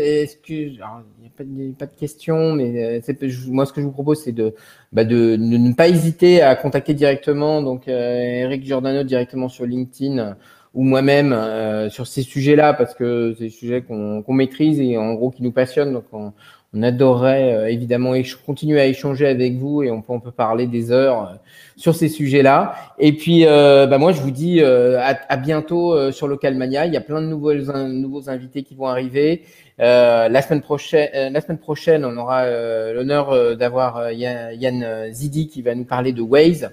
n'y 0.50 0.80
a, 0.80 1.76
pas 1.78 1.86
de 1.86 1.96
questions, 2.00 2.54
mais 2.54 3.02
euh, 3.10 3.14
moi 3.48 3.66
ce 3.66 3.74
que 3.74 3.82
je 3.82 3.86
vous 3.86 3.92
propose, 3.92 4.24
c'est 4.24 4.32
de, 4.32 4.56
bah, 4.92 5.04
ne 5.04 5.74
pas 5.74 5.90
hésiter 5.90 6.42
à 6.42 6.56
contacter 6.56 6.94
directement 6.94 7.62
donc 7.62 7.88
Eric 7.88 8.64
Giordano 8.64 9.04
directement 9.04 9.50
sur 9.50 9.66
LinkedIn 9.66 10.38
ou 10.74 10.84
moi-même 10.84 11.34
euh, 11.34 11.90
sur 11.90 12.08
ces 12.08 12.24
sujets-là 12.24 12.74
parce 12.74 12.96
que 12.96 13.36
c'est 13.38 13.46
des 13.46 13.50
sujets 13.50 13.82
qu'on 13.82 14.24
maîtrise 14.30 14.80
et 14.80 14.98
en 14.98 15.14
gros 15.14 15.30
qui 15.30 15.44
nous 15.44 15.52
passionnent. 15.52 15.94
Donc 15.94 16.06
on, 16.12 16.34
on 16.74 16.82
adorerait 16.82 17.54
euh, 17.54 17.68
évidemment 17.68 18.14
continuer 18.46 18.82
à 18.82 18.88
échanger 18.88 19.28
avec 19.28 19.58
vous 19.58 19.84
et 19.84 19.92
on 19.92 20.02
peut, 20.02 20.14
on 20.14 20.20
peut 20.20 20.32
parler 20.32 20.66
des 20.66 20.92
heures 20.92 21.22
euh, 21.22 21.36
sur 21.76 21.94
ces 21.94 22.10
sujets-là. 22.10 22.74
Et 22.98 23.14
puis 23.14 23.46
bah 23.46 23.98
moi 24.00 24.14
je 24.14 24.22
vous 24.22 24.32
dis 24.32 24.62
à, 24.64 25.20
à, 25.30 25.38
bientôt 25.38 26.12
sur 26.12 26.28
Local 26.28 26.56
Mania. 26.56 26.86
Il 26.86 26.94
y 26.94 26.98
a 26.98 27.02
plein 27.02 27.22
de 27.22 27.28
nouvelles, 27.28 27.66
nouveaux 27.90 28.30
invités 28.30 28.64
qui 28.64 28.76
vont 28.76 28.88
arriver. 28.88 29.44
la 29.80 30.42
semaine 30.42 30.62
prochaine, 30.62 31.34
la 31.34 31.42
semaine 31.42 31.58
prochaine, 31.58 32.06
on 32.06 32.16
aura 32.18 32.46
l'honneur 32.94 33.58
d'avoir 33.58 34.12
Yann 34.12 35.12
Zidi 35.12 35.48
qui 35.48 35.64
va 35.64 35.74
nous 35.74 35.86
parler 35.86 36.14
de 36.14 36.22
Waze. 36.22 36.70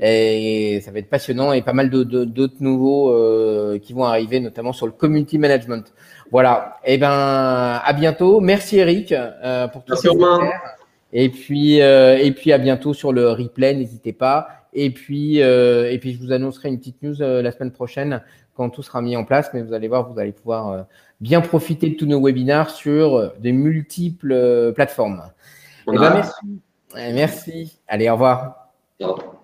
Et 0.00 0.80
ça 0.84 0.90
va 0.90 0.98
être 0.98 1.10
passionnant 1.10 1.52
et 1.52 1.62
pas 1.62 1.72
mal 1.72 1.90
d'autres 1.90 2.56
nouveaux 2.60 3.10
euh, 3.10 3.78
qui 3.78 3.92
vont 3.92 4.04
arriver, 4.04 4.40
notamment 4.40 4.72
sur 4.72 4.86
le 4.86 4.92
community 4.92 5.38
management. 5.38 5.92
Voilà. 6.30 6.76
Et 6.84 6.94
eh 6.94 6.98
ben, 6.98 7.10
à 7.10 7.92
bientôt. 7.92 8.40
Merci 8.40 8.78
Eric 8.78 9.12
euh, 9.12 9.68
pour 9.68 9.84
tout 9.84 9.94
ça. 9.94 10.10
Et 11.12 11.28
puis, 11.28 11.82
euh, 11.82 12.16
et 12.18 12.32
puis 12.32 12.52
à 12.52 12.58
bientôt 12.58 12.94
sur 12.94 13.12
le 13.12 13.30
replay. 13.30 13.74
N'hésitez 13.74 14.12
pas. 14.12 14.48
Et 14.72 14.90
puis, 14.90 15.42
euh, 15.42 15.90
et 15.90 15.98
puis 15.98 16.14
je 16.14 16.18
vous 16.18 16.32
annoncerai 16.32 16.70
une 16.70 16.78
petite 16.78 17.02
news 17.02 17.20
euh, 17.20 17.42
la 17.42 17.52
semaine 17.52 17.70
prochaine 17.70 18.22
quand 18.56 18.70
tout 18.70 18.82
sera 18.82 19.02
mis 19.02 19.16
en 19.16 19.24
place. 19.24 19.50
Mais 19.52 19.62
vous 19.62 19.74
allez 19.74 19.88
voir, 19.88 20.10
vous 20.10 20.18
allez 20.18 20.32
pouvoir 20.32 20.86
bien 21.20 21.42
profiter 21.42 21.90
de 21.90 21.96
tous 21.96 22.06
nos 22.06 22.22
webinaires 22.22 22.70
sur 22.70 23.32
des 23.38 23.52
multiples 23.52 24.72
plateformes. 24.74 25.22
Et 25.88 25.92
eh 25.94 25.98
ben, 25.98 26.14
merci. 26.14 26.60
Merci. 26.94 27.78
Allez, 27.88 28.08
au 28.08 28.14
revoir. 28.14 28.70
Ciao. 28.98 29.41